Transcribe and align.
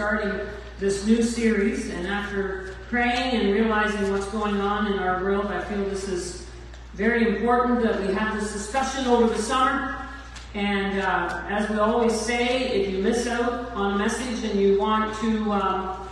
starting 0.00 0.40
this 0.78 1.04
new 1.04 1.22
series, 1.22 1.90
and 1.90 2.06
after 2.06 2.74
praying 2.88 3.36
and 3.38 3.52
realizing 3.52 4.10
what's 4.10 4.24
going 4.28 4.58
on 4.58 4.90
in 4.90 4.98
our 4.98 5.22
world, 5.22 5.44
I 5.48 5.62
feel 5.64 5.84
this 5.90 6.08
is 6.08 6.46
very 6.94 7.28
important 7.28 7.82
that 7.82 8.00
we 8.00 8.14
have 8.14 8.40
this 8.40 8.50
discussion 8.50 9.06
over 9.08 9.26
the 9.26 9.42
summer. 9.42 10.08
And 10.54 11.02
uh, 11.02 11.44
as 11.50 11.68
we 11.68 11.76
always 11.76 12.18
say, 12.18 12.70
if 12.70 12.90
you 12.90 13.02
miss 13.02 13.26
out 13.26 13.72
on 13.72 13.96
a 13.96 13.98
message 13.98 14.42
and 14.42 14.58
you 14.58 14.78
want 14.78 15.14
to, 15.16 15.52
um, 15.52 16.08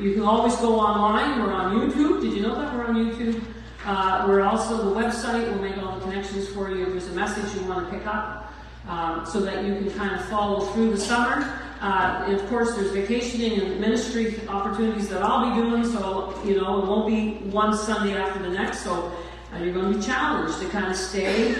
you 0.00 0.14
can 0.14 0.22
always 0.22 0.56
go 0.56 0.74
online. 0.80 1.40
We're 1.40 1.52
on 1.52 1.76
YouTube. 1.76 2.20
Did 2.20 2.32
you 2.32 2.42
know 2.42 2.56
that 2.56 2.74
we're 2.74 2.86
on 2.86 2.96
YouTube? 2.96 3.40
Uh, 3.86 4.24
we're 4.26 4.42
also 4.42 4.78
the 4.78 5.00
website. 5.00 5.48
We'll 5.48 5.62
make 5.62 5.78
all 5.78 5.96
the 5.96 6.04
connections 6.06 6.48
for 6.48 6.72
you 6.72 6.86
if 6.86 6.88
there's 6.88 7.06
a 7.06 7.12
message 7.12 7.54
you 7.54 7.68
want 7.68 7.88
to 7.88 7.96
pick 7.96 8.04
up, 8.04 8.52
um, 8.88 9.24
so 9.24 9.38
that 9.42 9.64
you 9.64 9.74
can 9.74 9.90
kind 9.92 10.16
of 10.16 10.24
follow 10.24 10.66
through 10.72 10.90
the 10.90 10.98
summer. 10.98 11.67
Uh, 11.80 12.24
and 12.26 12.34
of 12.34 12.46
course, 12.48 12.74
there's 12.74 12.90
vacationing 12.90 13.60
and 13.60 13.80
ministry 13.80 14.40
opportunities 14.48 15.08
that 15.08 15.22
I'll 15.22 15.54
be 15.54 15.60
doing. 15.60 15.84
So 15.84 16.34
you 16.44 16.60
know, 16.60 16.82
it 16.82 16.86
won't 16.86 17.06
be 17.06 17.48
one 17.50 17.76
Sunday 17.76 18.16
after 18.16 18.42
the 18.42 18.50
next. 18.50 18.80
So 18.80 19.12
uh, 19.52 19.58
you're 19.58 19.72
going 19.72 19.92
to 19.92 19.98
be 19.98 20.04
challenged 20.04 20.60
to 20.60 20.68
kind 20.68 20.90
of 20.90 20.96
stay 20.96 21.54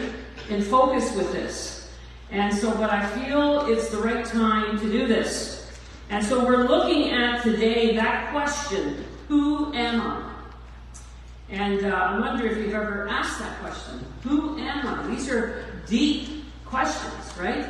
in 0.48 0.62
focus 0.62 1.14
with 1.14 1.32
this. 1.32 1.90
And 2.30 2.54
so, 2.54 2.70
but 2.72 2.90
I 2.90 3.06
feel 3.06 3.66
it's 3.66 3.88
the 3.88 3.98
right 3.98 4.24
time 4.24 4.78
to 4.80 4.90
do 4.90 5.06
this. 5.06 5.70
And 6.10 6.24
so 6.24 6.44
we're 6.44 6.66
looking 6.66 7.10
at 7.10 7.42
today 7.42 7.94
that 7.96 8.30
question, 8.30 9.04
who 9.28 9.72
am 9.74 10.00
I? 10.00 10.34
And 11.50 11.84
uh, 11.84 11.88
I 11.88 12.18
wonder 12.18 12.46
if 12.46 12.58
you've 12.58 12.74
ever 12.74 13.08
asked 13.08 13.38
that 13.38 13.58
question. 13.60 14.04
Who 14.22 14.58
am 14.58 14.86
I? 14.86 15.06
These 15.06 15.30
are 15.30 15.64
deep 15.86 16.44
questions, 16.66 17.36
right? 17.38 17.66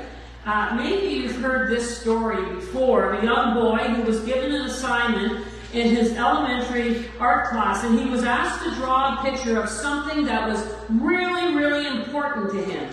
Uh, 0.47 0.75
maybe 0.77 1.15
you've 1.15 1.37
heard 1.37 1.71
this 1.71 2.01
story 2.01 2.43
before 2.55 3.13
of 3.13 3.23
a 3.23 3.27
young 3.27 3.55
boy 3.55 3.79
who 3.79 4.03
was 4.03 4.21
given 4.21 4.53
an 4.53 4.63
assignment 4.63 5.45
in 5.75 5.95
his 5.95 6.13
elementary 6.13 7.05
art 7.21 7.51
class, 7.51 7.85
and 7.85 7.99
he 7.99 8.09
was 8.09 8.25
asked 8.25 8.65
to 8.65 8.75
draw 8.77 9.19
a 9.19 9.23
picture 9.23 9.61
of 9.61 9.69
something 9.69 10.25
that 10.25 10.49
was 10.49 10.67
really, 10.89 11.55
really 11.55 11.87
important 11.87 12.51
to 12.53 12.65
him. 12.65 12.89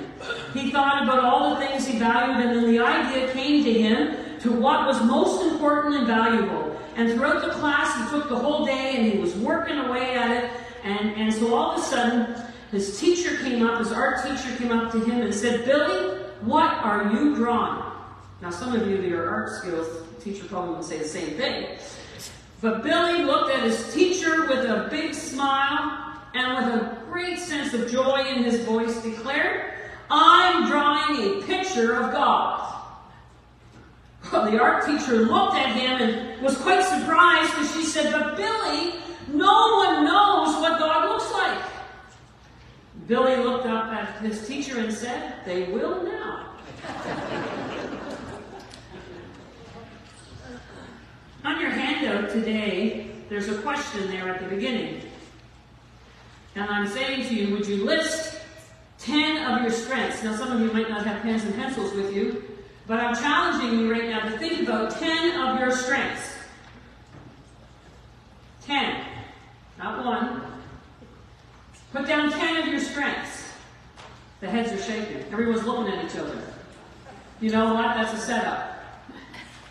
He 0.53 0.71
thought 0.71 1.03
about 1.03 1.23
all 1.23 1.51
the 1.51 1.65
things 1.65 1.87
he 1.87 1.97
valued, 1.97 2.45
and 2.45 2.57
then 2.57 2.71
the 2.71 2.79
idea 2.79 3.31
came 3.31 3.63
to 3.63 3.73
him 3.73 4.39
to 4.39 4.51
what 4.51 4.85
was 4.85 5.01
most 5.03 5.43
important 5.51 5.95
and 5.95 6.07
valuable. 6.07 6.77
And 6.97 7.11
throughout 7.11 7.41
the 7.41 7.51
class, 7.53 7.95
he 7.95 8.17
took 8.17 8.29
the 8.29 8.37
whole 8.37 8.65
day 8.65 8.95
and 8.95 9.11
he 9.11 9.19
was 9.19 9.33
working 9.35 9.77
away 9.77 10.15
at 10.15 10.31
it. 10.31 10.51
And, 10.83 11.11
and 11.15 11.33
so 11.33 11.53
all 11.53 11.71
of 11.71 11.79
a 11.79 11.81
sudden, 11.81 12.35
his 12.71 12.99
teacher 12.99 13.37
came 13.37 13.65
up, 13.65 13.79
his 13.79 13.91
art 13.91 14.23
teacher 14.23 14.55
came 14.57 14.71
up 14.71 14.91
to 14.91 14.99
him 14.99 15.21
and 15.21 15.33
said, 15.33 15.65
Billy, 15.65 16.24
what 16.41 16.71
are 16.71 17.11
you 17.11 17.35
drawing? 17.35 17.83
Now, 18.41 18.49
some 18.49 18.75
of 18.75 18.87
you 18.87 19.01
that 19.01 19.11
are 19.11 19.29
art 19.29 19.51
skills, 19.51 19.87
teacher 20.21 20.45
probably 20.45 20.75
would 20.75 20.83
say 20.83 20.97
the 20.99 21.07
same 21.07 21.35
thing. 21.35 21.77
But 22.61 22.83
Billy 22.83 23.23
looked 23.23 23.53
at 23.53 23.63
his 23.63 23.93
teacher 23.93 24.47
with 24.47 24.65
a 24.65 24.87
big 24.89 25.13
smile 25.13 26.13
and 26.33 26.65
with 26.65 26.81
a 26.81 26.97
great 27.11 27.39
sense 27.39 27.73
of 27.73 27.89
joy 27.89 28.23
in 28.27 28.43
his 28.43 28.65
voice 28.65 29.01
declared, 29.01 29.73
I'm 30.09 30.67
drawing 30.67 31.39
a 31.39 31.43
picture 31.43 31.93
of 31.93 32.11
God. 32.11 32.75
Well, 34.31 34.49
the 34.51 34.59
art 34.59 34.85
teacher 34.85 35.21
looked 35.21 35.55
at 35.55 35.75
him 35.75 36.01
and 36.01 36.41
was 36.41 36.57
quite 36.57 36.83
surprised 36.83 37.51
because 37.51 37.73
she 37.73 37.83
said, 37.83 38.11
But 38.11 38.35
Billy, 38.35 38.95
no 39.31 39.75
one 39.75 40.05
knows 40.05 40.55
what 40.59 40.79
God 40.79 41.09
looks 41.09 41.31
like. 41.31 41.74
Billy 43.07 43.35
looked 43.37 43.67
up 43.67 43.91
at 43.91 44.17
his 44.21 44.47
teacher 44.47 44.79
and 44.79 44.91
said, 44.91 45.35
They 45.45 45.63
will 45.63 46.03
now. 46.03 46.47
On 51.43 51.59
your 51.61 51.69
handout 51.69 52.31
today, 52.31 53.11
there's 53.29 53.49
a 53.49 53.61
question 53.61 54.07
there 54.09 54.27
at 54.29 54.41
the 54.41 54.47
beginning. 54.47 55.01
And 56.55 56.69
I'm 56.69 56.87
saying 56.87 57.27
to 57.27 57.35
you, 57.35 57.53
would 57.53 57.67
you 57.67 57.83
list 57.83 58.39
10 58.99 59.51
of 59.51 59.61
your 59.61 59.71
strengths? 59.71 60.23
Now, 60.23 60.35
some 60.35 60.51
of 60.51 60.59
you 60.61 60.71
might 60.71 60.89
not 60.89 61.05
have 61.05 61.21
pens 61.21 61.43
and 61.43 61.53
pencils 61.53 61.93
with 61.93 62.15
you, 62.15 62.43
but 62.87 62.99
I'm 62.99 63.13
challenging 63.13 63.79
you 63.79 63.91
right 63.91 64.09
now 64.09 64.29
to 64.29 64.37
think 64.39 64.61
about 64.61 64.91
10 64.91 65.39
of 65.39 65.59
your 65.59 65.71
strengths. 65.71 66.33
10. 68.65 69.05
Not 69.77 70.03
one. 70.03 70.54
Put 71.95 72.07
down 72.07 72.29
10 72.29 72.57
of 72.57 72.67
your 72.67 72.81
strengths. 72.81 73.53
The 74.41 74.49
heads 74.49 74.69
are 74.73 74.83
shaking. 74.83 75.23
Everyone's 75.31 75.63
looking 75.63 75.93
at 75.93 76.03
each 76.03 76.17
other. 76.17 76.37
You 77.39 77.51
know 77.51 77.73
what? 77.73 77.95
That's 77.95 78.13
a 78.13 78.17
setup. 78.17 78.77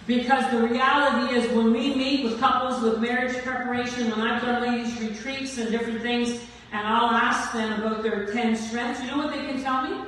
Because 0.06 0.50
the 0.50 0.66
reality 0.66 1.34
is, 1.34 1.52
when 1.52 1.70
we 1.70 1.94
meet 1.94 2.24
with 2.24 2.40
couples 2.40 2.80
with 2.80 2.98
marriage 2.98 3.36
preparation, 3.42 4.10
when 4.10 4.22
I've 4.22 4.40
done 4.40 4.62
ladies' 4.62 4.98
retreats 5.02 5.58
and 5.58 5.70
different 5.70 6.00
things, 6.00 6.40
and 6.72 6.86
I'll 6.86 7.10
ask 7.10 7.52
them 7.52 7.78
about 7.78 8.02
their 8.02 8.32
10 8.32 8.56
strengths, 8.56 9.02
you 9.02 9.08
know 9.08 9.18
what 9.18 9.30
they 9.30 9.44
can 9.44 9.62
tell 9.62 9.82
me? 9.82 10.02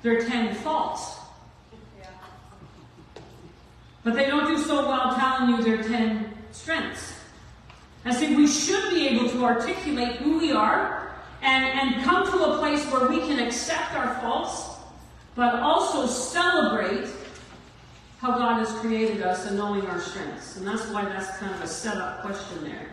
Their 0.00 0.22
10 0.26 0.54
faults. 0.54 1.18
But 4.02 4.14
they 4.14 4.24
don't 4.24 4.46
do 4.46 4.56
so 4.56 4.88
well 4.88 5.14
telling 5.14 5.50
you 5.50 5.62
their 5.62 5.82
10 5.82 6.32
strengths. 6.52 7.09
I 8.04 8.14
see 8.14 8.34
we 8.34 8.46
should 8.46 8.94
be 8.94 9.08
able 9.08 9.28
to 9.30 9.44
articulate 9.44 10.16
who 10.16 10.38
we 10.38 10.52
are 10.52 11.12
and, 11.42 11.64
and 11.64 12.04
come 12.04 12.26
to 12.30 12.44
a 12.44 12.58
place 12.58 12.84
where 12.90 13.08
we 13.08 13.18
can 13.20 13.38
accept 13.38 13.94
our 13.94 14.18
faults, 14.20 14.78
but 15.34 15.60
also 15.60 16.06
celebrate 16.06 17.08
how 18.18 18.38
God 18.38 18.58
has 18.58 18.72
created 18.80 19.22
us 19.22 19.46
and 19.46 19.56
knowing 19.56 19.84
our 19.86 20.00
strengths. 20.00 20.56
And 20.56 20.66
that's 20.66 20.86
why 20.90 21.04
that's 21.04 21.36
kind 21.38 21.54
of 21.54 21.62
a 21.62 21.66
setup 21.66 22.22
question 22.22 22.64
there. 22.64 22.86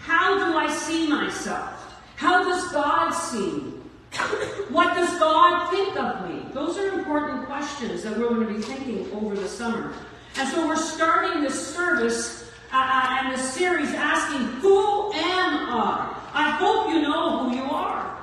How 0.00 0.38
do 0.38 0.56
I 0.56 0.72
see 0.72 1.08
myself? 1.08 1.94
How 2.16 2.44
does 2.44 2.70
God 2.72 3.10
see 3.10 3.52
me? 3.52 3.72
What 4.68 4.94
does 4.94 5.18
God 5.18 5.70
think 5.70 5.96
of 5.98 6.28
me? 6.28 6.46
Those 6.52 6.78
are 6.78 6.98
important 6.98 7.46
questions 7.46 8.02
that 8.02 8.16
we're 8.16 8.28
going 8.28 8.46
to 8.46 8.54
be 8.54 8.60
thinking 8.60 9.10
over 9.12 9.34
the 9.34 9.48
summer. 9.48 9.92
And 10.36 10.48
so 10.48 10.66
we're 10.66 10.76
starting 10.76 11.42
this 11.42 11.74
service 11.74 12.51
and 12.72 13.34
this 13.34 13.52
series 13.52 13.92
asking, 13.94 14.46
Who 14.60 15.12
am 15.12 15.68
I? 15.68 16.16
I 16.32 16.50
hope 16.52 16.88
you 16.88 17.02
know 17.02 17.48
who 17.48 17.56
you 17.56 17.64
are. 17.64 18.18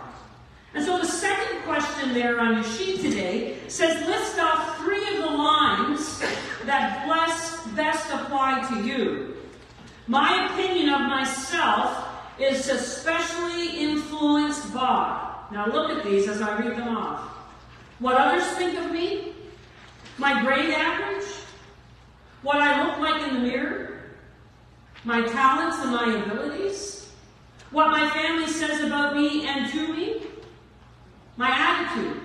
And 0.73 0.83
so 0.83 0.97
the 0.97 1.05
second 1.05 1.61
question 1.63 2.13
there 2.13 2.39
on 2.39 2.55
your 2.55 2.63
sheet 2.63 3.01
today 3.01 3.57
says, 3.67 4.05
List 4.07 4.39
off 4.39 4.77
three 4.77 5.17
of 5.17 5.23
the 5.23 5.29
lines 5.29 6.19
that 6.65 7.05
bless, 7.05 7.65
best 7.75 8.11
apply 8.11 8.67
to 8.69 8.87
you. 8.87 9.35
My 10.07 10.47
opinion 10.51 10.89
of 10.89 11.01
myself 11.01 12.07
is 12.39 12.69
especially 12.69 13.79
influenced 13.79 14.73
by. 14.73 15.35
Now 15.51 15.67
look 15.67 15.91
at 15.91 16.03
these 16.03 16.27
as 16.27 16.41
I 16.41 16.57
read 16.59 16.77
them 16.77 16.95
off. 16.95 17.21
What 17.99 18.15
others 18.15 18.47
think 18.51 18.77
of 18.79 18.91
me, 18.91 19.33
my 20.17 20.41
grade 20.41 20.71
average, 20.71 21.27
what 22.41 22.57
I 22.57 22.85
look 22.85 22.99
like 22.99 23.21
in 23.27 23.35
the 23.35 23.39
mirror, 23.41 23.88
my 25.03 25.21
talents 25.21 25.77
and 25.79 25.91
my 25.91 26.23
abilities, 26.23 27.11
what 27.71 27.89
my 27.89 28.09
family 28.09 28.47
says 28.47 28.83
about 28.83 29.15
me 29.15 29.47
and 29.47 29.71
to 29.71 29.93
me, 29.93 30.21
my 31.37 31.49
attitude, 31.49 32.21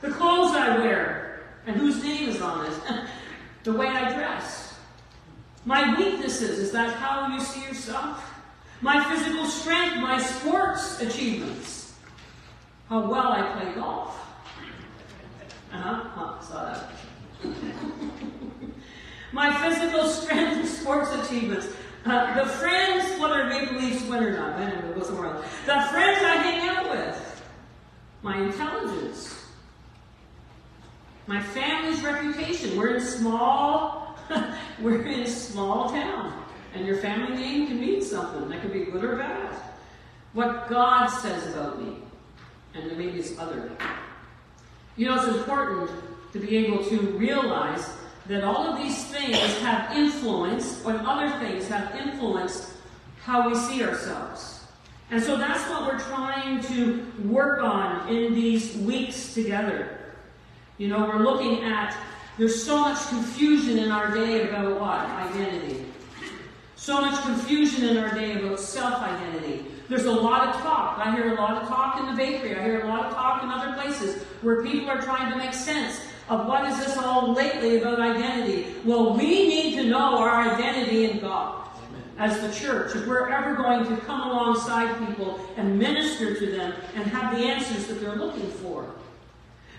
the 0.00 0.10
clothes 0.10 0.54
I 0.54 0.78
wear, 0.78 1.42
and 1.66 1.76
whose 1.76 2.02
name 2.02 2.28
is 2.28 2.40
on 2.40 2.66
it, 2.66 2.72
the 3.64 3.72
way 3.72 3.86
I 3.86 4.12
dress, 4.12 4.78
my 5.64 5.96
weaknesses, 5.96 6.58
is 6.58 6.72
that 6.72 6.94
how 6.96 7.34
you 7.34 7.40
see 7.40 7.62
yourself? 7.62 8.26
My 8.80 9.04
physical 9.04 9.46
strength, 9.46 9.96
my 9.96 10.20
sports 10.20 11.00
achievements, 11.02 11.94
how 12.88 13.10
well 13.10 13.28
I 13.28 13.42
play 13.52 13.74
golf. 13.74 14.16
Uh-huh, 15.72 16.02
huh, 16.14 16.40
saw 16.40 16.64
that. 16.64 18.30
my 19.32 19.52
physical 19.62 20.08
strength 20.08 20.68
sports 20.80 21.12
achievements. 21.12 21.68
Uh, 22.04 22.42
the 22.42 22.48
friends, 22.48 23.20
whether 23.20 23.46
Maple 23.46 23.76
Leafs 23.76 24.02
win 24.06 24.24
or 24.24 24.32
not, 24.32 24.58
I 24.58 24.70
don't 24.70 24.88
know, 24.88 24.94
go 24.94 25.02
somewhere 25.02 25.34
else. 25.34 25.44
The 25.66 25.80
friends 25.90 26.22
I 26.22 26.36
hang 26.36 26.68
out 26.68 26.90
with. 26.90 27.42
My 28.22 28.40
intelligence. 28.40 29.46
My 31.26 31.42
family's 31.42 32.02
reputation. 32.02 32.76
We're 32.76 32.96
in 32.96 33.00
small, 33.00 34.16
we're 34.80 35.02
in 35.02 35.20
a 35.20 35.26
small 35.28 35.90
town. 35.90 36.44
And 36.74 36.86
your 36.86 36.98
family 36.98 37.36
name 37.36 37.66
can 37.66 37.80
mean 37.80 38.02
something. 38.02 38.48
That 38.48 38.62
could 38.62 38.72
be 38.72 38.84
good 38.84 39.04
or 39.04 39.16
bad. 39.16 39.54
What 40.32 40.68
God 40.68 41.08
says 41.08 41.52
about 41.52 41.82
me. 41.82 41.96
And 42.74 42.96
maybe 42.96 43.18
it's 43.18 43.38
other. 43.38 43.70
You 44.96 45.06
know, 45.06 45.16
it's 45.16 45.36
important 45.36 45.90
to 46.32 46.38
be 46.38 46.56
able 46.58 46.84
to 46.84 46.96
realize 47.18 47.90
that 48.30 48.44
all 48.44 48.64
of 48.64 48.80
these 48.80 49.04
things 49.06 49.58
have 49.58 49.96
influenced, 49.96 50.86
or 50.86 50.92
other 51.04 51.28
things 51.40 51.66
have 51.66 51.92
influenced 51.96 52.70
how 53.24 53.48
we 53.48 53.56
see 53.56 53.82
ourselves. 53.82 54.62
And 55.10 55.20
so 55.20 55.36
that's 55.36 55.68
what 55.68 55.82
we're 55.82 55.98
trying 55.98 56.62
to 56.62 57.04
work 57.24 57.60
on 57.60 58.08
in 58.08 58.32
these 58.32 58.76
weeks 58.76 59.34
together. 59.34 59.98
You 60.78 60.86
know, 60.86 61.00
we're 61.00 61.24
looking 61.24 61.64
at 61.64 61.96
There's 62.40 62.64
so 62.64 62.78
much 62.78 63.06
confusion 63.08 63.78
in 63.78 63.90
our 63.90 64.14
day 64.14 64.48
about 64.48 64.80
what? 64.80 65.04
Identity. 65.30 65.84
So 66.74 67.02
much 67.02 67.20
confusion 67.22 67.84
in 67.84 67.98
our 67.98 68.14
day 68.14 68.40
about 68.40 68.58
self-identity. 68.58 69.66
There's 69.90 70.06
a 70.06 70.10
lot 70.10 70.48
of 70.48 70.62
talk. 70.62 71.04
I 71.04 71.14
hear 71.14 71.32
a 71.32 71.34
lot 71.34 71.60
of 71.60 71.68
talk 71.68 72.00
in 72.00 72.06
the 72.06 72.16
bakery. 72.16 72.56
I 72.56 72.62
hear 72.62 72.80
a 72.80 72.88
lot 72.88 73.04
of 73.04 73.12
talk 73.12 73.42
in 73.42 73.50
other 73.50 73.74
places 73.74 74.22
where 74.40 74.62
people 74.62 74.88
are 74.88 75.02
trying 75.02 75.30
to 75.30 75.36
make 75.36 75.52
sense 75.52 76.00
of 76.30 76.46
what 76.46 76.64
is 76.70 76.78
this 76.78 76.96
all 76.96 77.32
lately 77.32 77.78
about 77.78 78.00
identity. 78.00 78.72
Well, 78.84 79.14
we 79.14 79.48
need 79.48 79.74
to 79.74 79.88
know 79.88 80.16
our 80.18 80.48
identity 80.48 81.10
in 81.10 81.18
God 81.18 81.68
as 82.18 82.40
the 82.40 82.52
church. 82.52 82.94
If 82.94 83.06
we're 83.08 83.28
ever 83.28 83.56
going 83.56 83.84
to 83.84 83.96
come 84.02 84.30
alongside 84.30 84.96
people 85.08 85.40
and 85.56 85.76
minister 85.76 86.38
to 86.38 86.46
them 86.46 86.72
and 86.94 87.04
have 87.06 87.36
the 87.36 87.44
answers 87.44 87.88
that 87.88 88.00
they're 88.00 88.14
looking 88.14 88.48
for. 88.48 88.94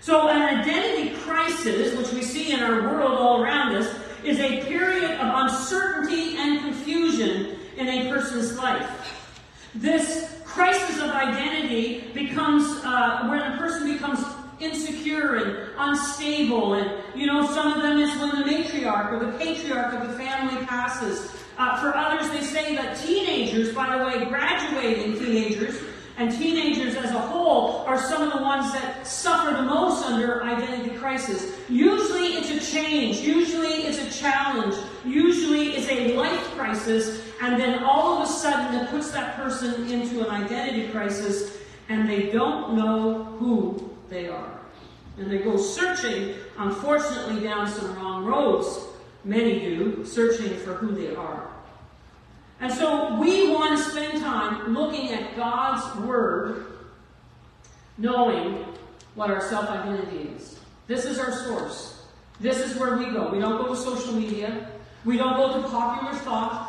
So 0.02 0.28
an 0.28 0.42
identity 0.42 1.16
crisis, 1.20 1.96
which 1.96 2.12
we 2.12 2.22
see 2.22 2.52
in 2.52 2.60
our 2.60 2.82
world 2.82 3.12
all 3.12 3.42
around 3.42 3.74
us, 3.74 3.88
is 4.22 4.38
a 4.38 4.62
period 4.64 5.10
of 5.12 5.50
uncertainty 5.50 6.36
and 6.36 6.60
confusion 6.60 7.56
in 7.78 7.88
a 7.88 8.10
person's 8.10 8.58
life. 8.58 9.40
This 9.74 10.42
crisis 10.44 11.00
of 11.00 11.10
identity 11.10 12.10
becomes 12.12 12.64
uh, 12.84 13.26
when 13.28 13.40
a 13.40 13.56
person 13.56 13.90
becomes 13.90 14.22
insecure 14.62 15.36
and 15.36 15.70
unstable. 15.76 16.74
And, 16.74 16.90
you 17.14 17.26
know, 17.26 17.46
some 17.46 17.72
of 17.72 17.82
them 17.82 17.98
is 17.98 18.10
when 18.20 18.30
the 18.30 18.50
matriarch 18.50 19.12
or 19.12 19.18
the 19.24 19.38
patriarch 19.38 19.94
of 19.94 20.08
the 20.08 20.14
family 20.14 20.64
passes. 20.66 21.30
Uh, 21.58 21.80
for 21.80 21.96
others, 21.96 22.30
they 22.30 22.40
say 22.40 22.74
that 22.76 22.96
teenagers, 22.98 23.74
by 23.74 23.96
the 23.96 24.04
way, 24.04 24.24
graduating 24.24 25.18
teenagers, 25.18 25.78
and 26.18 26.30
teenagers 26.30 26.94
as 26.94 27.10
a 27.10 27.18
whole 27.18 27.78
are 27.86 27.98
some 27.98 28.22
of 28.22 28.32
the 28.32 28.42
ones 28.42 28.72
that 28.72 29.06
suffer 29.06 29.56
the 29.56 29.62
most 29.62 30.04
under 30.04 30.42
identity 30.44 30.94
crisis. 30.96 31.52
Usually 31.68 32.34
it's 32.34 32.50
a 32.50 32.72
change, 32.72 33.20
usually 33.20 33.86
it's 33.86 33.98
a 33.98 34.20
challenge, 34.20 34.74
usually 35.04 35.70
it's 35.70 35.88
a 35.88 36.14
life 36.14 36.42
crisis, 36.54 37.22
and 37.40 37.60
then 37.60 37.82
all 37.82 38.18
of 38.18 38.28
a 38.28 38.32
sudden 38.32 38.74
it 38.74 38.90
puts 38.90 39.10
that 39.12 39.36
person 39.36 39.90
into 39.90 40.20
an 40.20 40.30
identity 40.30 40.88
crisis 40.88 41.58
and 41.88 42.08
they 42.08 42.30
don't 42.30 42.76
know 42.76 43.24
who 43.38 43.91
they 44.12 44.28
are. 44.28 44.60
And 45.18 45.30
they 45.30 45.38
go 45.38 45.56
searching, 45.56 46.36
unfortunately, 46.58 47.42
down 47.42 47.68
some 47.68 47.94
wrong 47.96 48.24
roads. 48.24 48.86
Many 49.24 49.60
do, 49.60 50.04
searching 50.04 50.56
for 50.58 50.74
who 50.74 50.92
they 50.94 51.14
are. 51.14 51.48
And 52.60 52.72
so 52.72 53.18
we 53.18 53.52
want 53.52 53.76
to 53.76 53.84
spend 53.84 54.20
time 54.20 54.74
looking 54.74 55.10
at 55.10 55.36
God's 55.36 56.00
Word, 56.00 56.66
knowing 57.98 58.64
what 59.14 59.30
our 59.30 59.40
self 59.40 59.68
identity 59.68 60.30
is. 60.36 60.58
This 60.86 61.04
is 61.04 61.18
our 61.18 61.32
source. 61.32 62.04
This 62.40 62.58
is 62.58 62.76
where 62.78 62.96
we 62.96 63.06
go. 63.06 63.30
We 63.30 63.38
don't 63.38 63.58
go 63.62 63.68
to 63.68 63.76
social 63.76 64.14
media. 64.14 64.68
We 65.04 65.16
don't 65.16 65.36
go 65.36 65.60
to 65.60 65.68
popular 65.68 66.14
thought. 66.20 66.68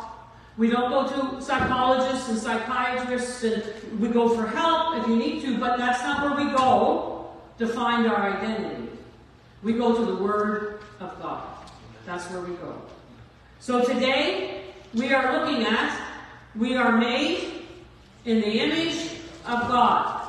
We 0.56 0.70
don't 0.70 0.90
go 0.90 1.08
to 1.08 1.42
psychologists 1.42 2.28
and 2.28 2.38
psychiatrists 2.38 3.42
and 3.42 4.00
we 4.00 4.08
go 4.08 4.28
for 4.28 4.46
help 4.46 4.96
if 4.98 5.08
you 5.08 5.16
need 5.16 5.42
to, 5.42 5.58
but 5.58 5.78
that's 5.78 6.02
not 6.02 6.22
where 6.22 6.46
we 6.46 6.52
go 6.52 7.13
to 7.58 7.66
find 7.66 8.06
our 8.06 8.32
identity. 8.32 8.88
We 9.62 9.74
go 9.74 9.96
to 9.96 10.04
the 10.04 10.22
Word 10.22 10.80
of 11.00 11.20
God. 11.20 11.46
That's 12.06 12.28
where 12.30 12.40
we 12.40 12.54
go. 12.56 12.82
So 13.60 13.84
today, 13.84 14.64
we 14.92 15.12
are 15.12 15.40
looking 15.40 15.64
at 15.64 16.00
we 16.54 16.76
are 16.76 16.96
made 16.96 17.64
in 18.24 18.40
the 18.40 18.60
image 18.60 19.12
of 19.46 19.68
God. 19.68 20.28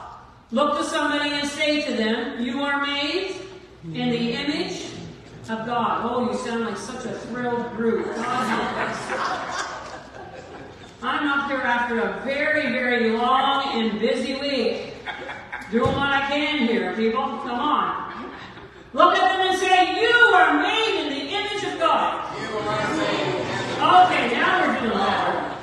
Look 0.51 0.77
to 0.77 0.83
somebody 0.83 1.31
and 1.33 1.47
say 1.47 1.81
to 1.83 1.93
them, 1.93 2.41
You 2.43 2.61
are 2.61 2.85
made 2.85 3.35
in 3.83 4.09
the 4.09 4.31
image 4.33 4.85
of 5.49 5.65
God. 5.67 6.01
Oh, 6.03 6.31
you 6.31 6.37
sound 6.39 6.65
like 6.65 6.77
such 6.77 7.05
a 7.05 7.13
thrilled 7.19 7.71
group. 7.75 8.07
I'm 11.03 11.27
up 11.27 11.51
here 11.51 11.61
after 11.61 11.99
a 11.99 12.21
very, 12.25 12.71
very 12.71 13.11
long 13.11 13.79
and 13.79 13.99
busy 13.99 14.33
week. 14.39 14.94
Doing 15.71 15.95
what 15.95 16.09
I 16.09 16.27
can 16.27 16.67
here, 16.67 16.93
people. 16.95 17.21
Come 17.21 17.59
on. 17.59 18.31
Look 18.93 19.17
at 19.17 19.37
them 19.37 19.47
and 19.49 19.59
say, 19.59 19.99
You 19.99 20.15
are 20.35 20.61
made 20.61 21.01
in 21.01 21.09
the 21.09 21.25
image 21.33 21.63
of 21.73 21.79
God. 21.79 22.37
You 22.39 22.57
are 22.57 22.97
made. 22.97 23.35
Okay, 23.75 24.33
now 24.33 24.61
we're 24.61 24.79
doing 24.79 24.97
better. 24.97 25.55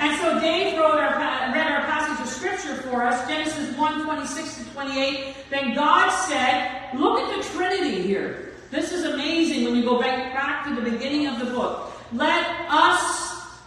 And 0.00 0.20
so 0.20 0.40
Dave 0.40 0.76
wrote 0.76 0.98
our, 0.98 1.18
read 1.54 1.70
our 1.70 1.82
passage 1.86 2.26
of 2.26 2.32
scripture 2.32 2.74
for 2.82 3.04
us, 3.04 3.28
Genesis 3.28 3.76
1, 3.76 4.04
26 4.04 4.56
to 4.58 4.64
28. 4.72 5.36
Then 5.50 5.74
God 5.74 6.10
said, 6.10 6.94
look 6.98 7.20
at 7.20 7.36
the 7.36 7.48
Trinity 7.50 8.02
here. 8.02 8.52
This 8.70 8.92
is 8.92 9.04
amazing 9.04 9.64
when 9.64 9.76
you 9.76 9.84
go 9.84 10.00
back, 10.00 10.34
back 10.34 10.66
to 10.66 10.74
the 10.74 10.90
beginning 10.90 11.26
of 11.26 11.38
the 11.38 11.46
book. 11.46 11.92
Let 12.12 12.44
us 12.68 13.17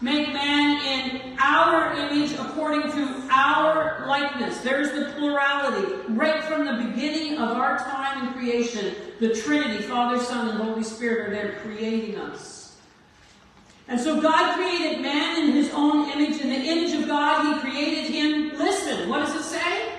Make 0.01 0.33
man 0.33 0.83
in 0.83 1.37
our 1.39 1.93
image 1.93 2.31
according 2.33 2.91
to 2.91 3.27
our 3.29 4.07
likeness. 4.07 4.59
There's 4.61 4.91
the 4.91 5.13
plurality. 5.15 5.93
Right 6.09 6.43
from 6.43 6.65
the 6.65 6.83
beginning 6.85 7.37
of 7.37 7.51
our 7.51 7.77
time 7.77 8.27
in 8.27 8.33
creation, 8.33 8.95
the 9.19 9.35
Trinity, 9.35 9.83
Father, 9.83 10.19
Son, 10.23 10.49
and 10.49 10.57
Holy 10.57 10.83
Spirit 10.83 11.27
are 11.27 11.31
there 11.31 11.59
creating 11.61 12.17
us. 12.17 12.77
And 13.87 13.99
so 13.99 14.19
God 14.19 14.55
created 14.55 15.01
man 15.01 15.43
in 15.43 15.51
his 15.51 15.69
own 15.71 16.09
image. 16.09 16.41
In 16.41 16.49
the 16.49 16.55
image 16.55 16.93
of 16.93 17.07
God, 17.07 17.53
he 17.53 17.69
created 17.69 18.11
him. 18.11 18.57
Listen, 18.57 19.07
what 19.07 19.19
does 19.19 19.35
it 19.35 19.43
say? 19.43 19.93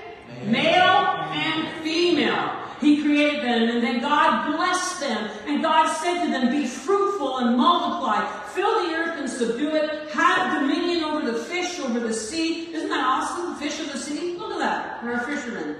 Male 0.46 1.28
and 1.30 1.82
female. 1.84 2.61
He 2.82 3.00
created 3.00 3.44
them, 3.44 3.68
and 3.68 3.80
then 3.80 4.00
God 4.00 4.56
blessed 4.56 5.00
them. 5.00 5.30
And 5.46 5.62
God 5.62 5.86
said 5.98 6.24
to 6.24 6.30
them, 6.32 6.50
Be 6.50 6.66
fruitful 6.66 7.38
and 7.38 7.56
multiply, 7.56 8.28
fill 8.48 8.88
the 8.88 8.94
earth 8.94 9.20
and 9.20 9.30
subdue 9.30 9.76
it, 9.76 10.10
have 10.10 10.60
dominion 10.60 11.04
over 11.04 11.24
the 11.24 11.38
fish, 11.38 11.78
over 11.78 12.00
the 12.00 12.12
sea. 12.12 12.74
Isn't 12.74 12.88
that 12.88 13.04
awesome? 13.04 13.54
Fish 13.54 13.78
of 13.78 13.92
the 13.92 13.98
sea? 13.98 14.36
Look 14.36 14.52
at 14.52 14.58
that. 14.58 15.04
We're 15.04 15.12
a 15.12 15.24
fisherman. 15.24 15.76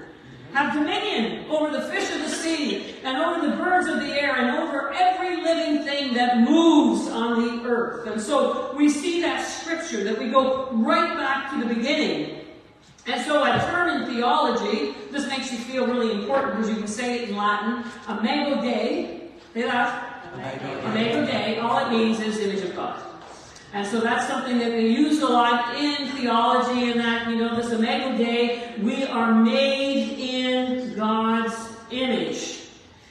Have 0.53 0.73
dominion 0.73 1.49
over 1.49 1.71
the 1.71 1.81
fish 1.89 2.09
of 2.15 2.21
the 2.21 2.29
sea, 2.29 2.95
and 3.03 3.17
over 3.17 3.49
the 3.49 3.57
birds 3.57 3.87
of 3.87 3.99
the 3.99 4.13
air, 4.13 4.37
and 4.37 4.57
over 4.57 4.93
every 4.93 5.43
living 5.43 5.83
thing 5.83 6.13
that 6.13 6.37
moves 6.37 7.09
on 7.09 7.41
the 7.41 7.67
earth. 7.67 8.07
And 8.07 8.21
so 8.21 8.73
we 8.77 8.87
see 8.87 9.19
that 9.23 9.45
scripture 9.45 10.05
that 10.05 10.17
we 10.17 10.29
go 10.29 10.69
right 10.71 11.17
back 11.17 11.51
to 11.51 11.67
the 11.67 11.73
beginning. 11.73 12.42
And 13.05 13.25
so 13.25 13.43
a 13.43 13.59
term 13.59 13.89
in 14.01 14.13
theology, 14.13 14.95
this 15.11 15.27
makes 15.27 15.51
you 15.51 15.57
feel 15.57 15.85
really 15.85 16.21
important 16.21 16.55
because 16.55 16.69
you 16.69 16.77
can 16.77 16.87
say 16.87 17.23
it 17.23 17.29
in 17.29 17.35
Latin, 17.35 17.83
imago 18.07 18.61
Dei. 18.61 19.29
Imago 19.55 21.25
Dei. 21.25 21.59
All 21.59 21.85
it 21.85 21.89
means 21.91 22.21
is 22.21 22.39
image 22.39 22.61
of 22.61 22.75
God. 22.75 23.01
And 23.73 23.85
so 23.85 23.99
that's 23.99 24.27
something 24.27 24.57
that 24.59 24.71
we 24.71 24.87
use 24.87 25.21
a 25.21 25.27
lot 25.27 25.75
in 25.75 26.07
theology 26.11 26.91
and 26.91 26.99
that, 26.99 27.27
you 27.27 27.37
know, 27.37 27.55
this 27.55 27.71
imago 27.71 28.15
Dei, 28.17 28.75
we 28.81 29.03
are 29.03 29.33
made 29.33 30.17
in 30.17 30.95
God's 30.95 31.55
image. 31.91 32.59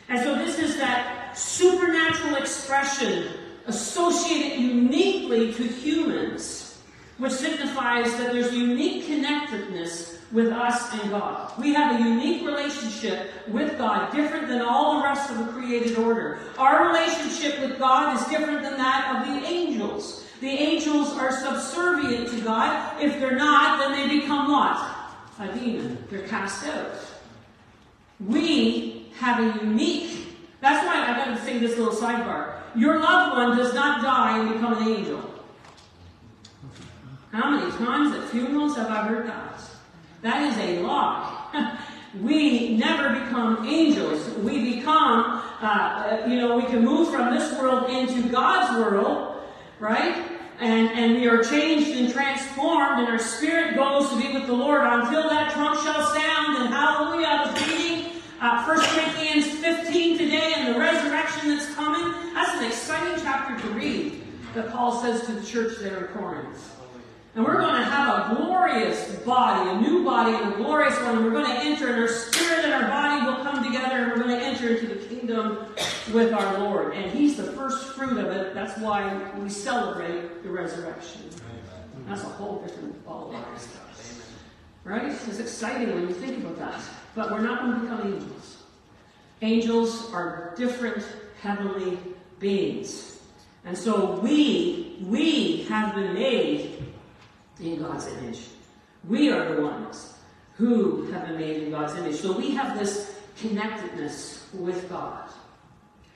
And 0.08 0.20
so 0.20 0.37
this 0.37 0.58
is 0.58 0.78
that 0.78 1.37
supernatural 1.37 2.37
expression 2.37 3.28
associated 3.66 4.58
uniquely 4.58 5.52
to 5.52 5.64
humans 5.64 6.62
which 7.19 7.33
signifies 7.33 8.11
that 8.16 8.33
there's 8.33 8.52
unique 8.52 9.07
connectedness 9.07 10.19
with 10.33 10.49
us 10.49 10.92
and 10.95 11.11
God. 11.11 11.52
We 11.59 11.75
have 11.75 12.00
a 12.00 12.02
unique 12.02 12.45
relationship 12.45 13.31
with 13.49 13.76
God, 13.76 14.12
different 14.14 14.49
than 14.49 14.62
all 14.62 14.99
the 14.99 15.04
rest 15.04 15.31
of 15.31 15.38
the 15.38 15.45
created 15.52 15.99
order. 15.99 16.40
Our 16.59 16.88
relationship 16.88 17.61
with 17.61 17.78
God 17.78 18.16
is 18.16 18.26
different 18.28 18.62
than 18.62 18.78
that 18.78 19.14
of 19.14 19.26
the 19.26 19.47
angels. 19.47 20.26
The 20.40 20.49
angels 20.49 21.12
are 21.19 21.31
subservient 21.31 22.31
to 22.31 22.40
God. 22.40 23.00
If 23.00 23.21
they're 23.21 23.37
not, 23.37 23.78
then 23.78 23.92
they 23.92 24.19
become 24.19 24.50
what? 24.50 24.76
A 25.38 25.59
demon. 25.59 25.99
They're 26.11 26.26
cast 26.26 26.66
out. 26.66 26.95
We 28.21 29.12
have 29.19 29.38
a 29.38 29.64
unique, 29.64 30.28
that's 30.61 30.85
why 30.87 31.02
I 31.02 31.25
gotta 31.25 31.40
say 31.45 31.59
this 31.59 31.76
little 31.76 31.95
sidebar. 31.95 32.54
Your 32.75 33.00
loved 33.00 33.37
one 33.37 33.57
does 33.57 33.75
not 33.75 34.02
die 34.02 34.38
and 34.38 34.52
become 34.52 34.75
an 34.75 34.88
angel. 34.88 35.31
How 37.32 37.48
many 37.48 37.70
times 37.78 38.14
at 38.14 38.28
funerals 38.28 38.76
have 38.76 38.90
I 38.90 39.06
heard 39.06 39.26
that? 39.26 39.58
That 40.20 40.52
is 40.52 40.58
a 40.58 40.82
lie. 40.82 41.78
we 42.20 42.76
never 42.76 43.18
become 43.20 43.66
angels. 43.66 44.28
We 44.40 44.76
become, 44.76 45.42
uh, 45.62 46.24
you 46.28 46.36
know, 46.36 46.58
we 46.58 46.64
can 46.64 46.84
move 46.84 47.10
from 47.10 47.34
this 47.34 47.58
world 47.58 47.88
into 47.88 48.28
God's 48.28 48.78
world, 48.78 49.40
right? 49.80 50.30
And, 50.60 50.90
and 50.90 51.14
we 51.14 51.26
are 51.26 51.42
changed 51.42 51.88
and 51.96 52.12
transformed, 52.12 53.00
and 53.00 53.08
our 53.08 53.18
spirit 53.18 53.76
goes 53.76 54.10
to 54.10 54.16
be 54.18 54.30
with 54.34 54.46
the 54.46 54.52
Lord 54.52 54.82
until 54.84 55.30
that 55.30 55.52
trump 55.54 55.80
shall 55.80 56.04
sound. 56.12 56.58
And 56.58 56.68
hallelujah, 56.68 57.26
I 57.28 57.50
was 57.50 57.66
reading 57.66 58.12
uh, 58.42 58.62
1 58.62 58.78
Corinthians 58.78 59.46
15 59.46 60.18
today 60.18 60.52
and 60.56 60.74
the 60.74 60.78
resurrection 60.78 61.48
that's 61.48 61.74
coming. 61.74 62.34
That's 62.34 62.60
an 62.60 62.66
exciting 62.66 63.24
chapter 63.24 63.58
to 63.66 63.74
read 63.74 64.22
that 64.54 64.70
Paul 64.70 65.00
says 65.00 65.24
to 65.24 65.32
the 65.32 65.46
church 65.46 65.78
there 65.80 66.04
in 66.04 66.12
Corinth. 66.12 66.81
And 67.34 67.44
we're 67.46 67.58
going 67.58 67.76
to 67.76 67.84
have 67.84 68.30
a 68.30 68.34
glorious 68.34 69.16
body, 69.20 69.70
a 69.70 69.80
new 69.80 70.04
body, 70.04 70.34
and 70.34 70.52
a 70.52 70.56
glorious 70.56 70.94
one. 71.00 71.16
And 71.16 71.24
we're 71.24 71.30
going 71.30 71.46
to 71.46 71.64
enter, 71.64 71.88
and 71.88 72.02
our 72.02 72.08
spirit 72.08 72.66
and 72.66 72.74
our 72.74 72.88
body 72.90 73.24
will 73.24 73.42
come 73.42 73.64
together, 73.64 73.96
and 73.96 74.12
we're 74.12 74.22
going 74.22 74.38
to 74.38 74.44
enter 74.44 74.68
into 74.68 74.94
the 74.94 75.06
kingdom 75.06 75.66
with 76.12 76.34
our 76.34 76.58
Lord. 76.58 76.94
And 76.94 77.10
He's 77.10 77.38
the 77.38 77.44
first 77.52 77.94
fruit 77.94 78.18
of 78.18 78.26
it. 78.26 78.52
That's 78.52 78.78
why 78.78 79.30
we 79.38 79.48
celebrate 79.48 80.42
the 80.42 80.50
resurrection. 80.50 81.22
That's 82.06 82.22
a 82.22 82.26
whole 82.26 82.60
different 82.60 83.02
ball 83.06 83.34
of 83.34 83.60
stuff. 83.60 83.78
Right? 84.84 85.04
It's 85.04 85.38
exciting 85.38 85.94
when 85.94 86.08
you 86.08 86.14
think 86.14 86.44
about 86.44 86.58
that. 86.58 86.82
But 87.14 87.30
we're 87.30 87.40
not 87.40 87.60
going 87.60 87.74
to 87.74 87.80
become 87.80 88.12
angels. 88.12 88.62
Angels 89.40 90.12
are 90.12 90.54
different 90.58 91.02
heavenly 91.40 91.98
beings. 92.38 93.20
And 93.64 93.78
so 93.78 94.18
we, 94.20 94.98
we 95.00 95.62
have 95.64 95.94
been 95.94 96.14
made 96.14 96.91
in 97.62 97.83
God's 97.83 98.07
image. 98.07 98.49
We 99.09 99.31
are 99.31 99.54
the 99.54 99.62
ones 99.62 100.14
who 100.57 101.11
have 101.12 101.26
been 101.26 101.38
made 101.38 101.62
in 101.64 101.71
God's 101.71 101.95
image. 101.97 102.16
So 102.16 102.37
we 102.37 102.52
have 102.52 102.78
this 102.78 103.21
connectedness 103.40 104.49
with 104.52 104.88
God. 104.88 105.28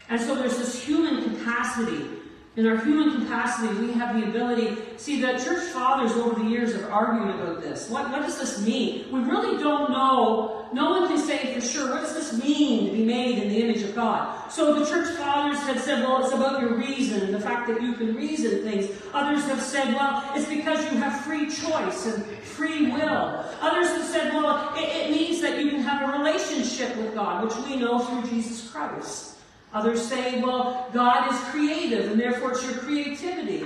And 0.08 0.20
so 0.20 0.34
there's 0.34 0.58
this 0.58 0.82
human 0.84 1.22
capacity 1.22 2.06
in 2.56 2.66
our 2.66 2.78
human 2.78 3.20
capacity, 3.20 3.74
we 3.74 3.92
have 3.92 4.18
the 4.18 4.26
ability. 4.26 4.78
See, 4.96 5.20
the 5.20 5.32
church 5.32 5.62
fathers 5.68 6.12
over 6.12 6.42
the 6.42 6.48
years 6.48 6.72
have 6.72 6.90
argued 6.90 7.34
about 7.34 7.60
this. 7.60 7.90
What, 7.90 8.10
what 8.10 8.22
does 8.22 8.38
this 8.38 8.64
mean? 8.66 9.12
We 9.12 9.20
really 9.20 9.62
don't 9.62 9.90
know. 9.90 10.66
No 10.72 10.90
one 10.90 11.06
can 11.06 11.18
say 11.18 11.52
for 11.52 11.60
sure, 11.60 11.90
what 11.90 12.00
does 12.00 12.14
this 12.14 12.42
mean 12.42 12.86
to 12.86 12.92
be 12.92 13.04
made 13.04 13.42
in 13.42 13.50
the 13.50 13.62
image 13.62 13.82
of 13.82 13.94
God? 13.94 14.50
So 14.50 14.78
the 14.78 14.86
church 14.86 15.14
fathers 15.18 15.58
had 15.64 15.80
said, 15.80 16.02
well, 16.02 16.24
it's 16.24 16.32
about 16.32 16.62
your 16.62 16.78
reason, 16.78 17.30
the 17.30 17.40
fact 17.40 17.68
that 17.68 17.82
you 17.82 17.92
can 17.92 18.16
reason 18.16 18.62
things. 18.62 18.90
Others 19.12 19.44
have 19.44 19.60
said, 19.60 19.92
well, 19.94 20.24
it's 20.34 20.48
because 20.48 20.82
you 20.90 20.98
have 20.98 21.20
free 21.26 21.50
choice 21.50 22.06
and 22.06 22.24
free 22.38 22.90
will. 22.90 23.44
Others 23.60 23.88
have 23.88 24.04
said, 24.06 24.32
well, 24.32 24.72
it, 24.76 24.88
it 24.88 25.10
means 25.10 25.42
that 25.42 25.62
you 25.62 25.68
can 25.68 25.80
have 25.80 26.08
a 26.08 26.18
relationship 26.18 26.96
with 26.96 27.14
God, 27.14 27.44
which 27.44 27.54
we 27.66 27.76
know 27.76 27.98
through 27.98 28.30
Jesus 28.30 28.70
Christ. 28.70 29.35
Others 29.72 30.06
say, 30.06 30.40
well, 30.40 30.88
God 30.92 31.32
is 31.32 31.38
creative 31.50 32.10
and 32.10 32.20
therefore 32.20 32.52
it's 32.52 32.64
your 32.64 32.74
creativity. 32.74 33.64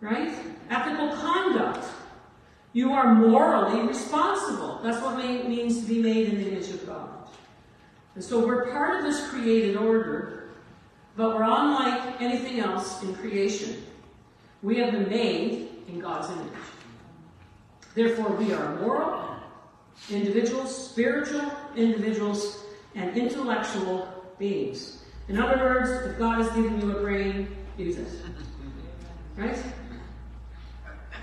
Right? 0.00 0.32
Ethical 0.70 1.16
conduct. 1.16 1.86
You 2.72 2.92
are 2.92 3.14
morally 3.14 3.86
responsible. 3.86 4.80
That's 4.82 5.02
what 5.02 5.24
it 5.24 5.48
means 5.48 5.80
to 5.80 5.86
be 5.86 6.02
made 6.02 6.28
in 6.28 6.36
the 6.36 6.50
image 6.52 6.68
of 6.70 6.86
God. 6.86 7.08
And 8.14 8.22
so 8.22 8.44
we're 8.46 8.70
part 8.70 8.98
of 8.98 9.04
this 9.04 9.28
created 9.28 9.76
order, 9.76 10.50
but 11.16 11.30
we're 11.34 11.42
unlike 11.42 12.20
anything 12.20 12.60
else 12.60 13.02
in 13.02 13.14
creation. 13.14 13.82
We 14.62 14.78
have 14.78 14.92
been 14.92 15.08
made 15.08 15.68
in 15.88 16.00
God's 16.00 16.30
image. 16.30 16.52
Therefore, 17.94 18.30
we 18.36 18.52
are 18.52 18.76
moral 18.76 19.36
individuals, 20.10 20.90
spiritual 20.90 21.50
individuals, 21.76 22.64
and 22.94 23.16
intellectual 23.16 24.08
beings. 24.38 25.02
In 25.28 25.38
other 25.38 25.56
words, 25.58 25.90
if 26.06 26.18
God 26.18 26.38
has 26.42 26.48
given 26.54 26.80
you 26.80 26.96
a 26.96 27.00
brain, 27.00 27.48
use 27.76 27.96
it. 27.96 28.08
Right? 29.36 29.58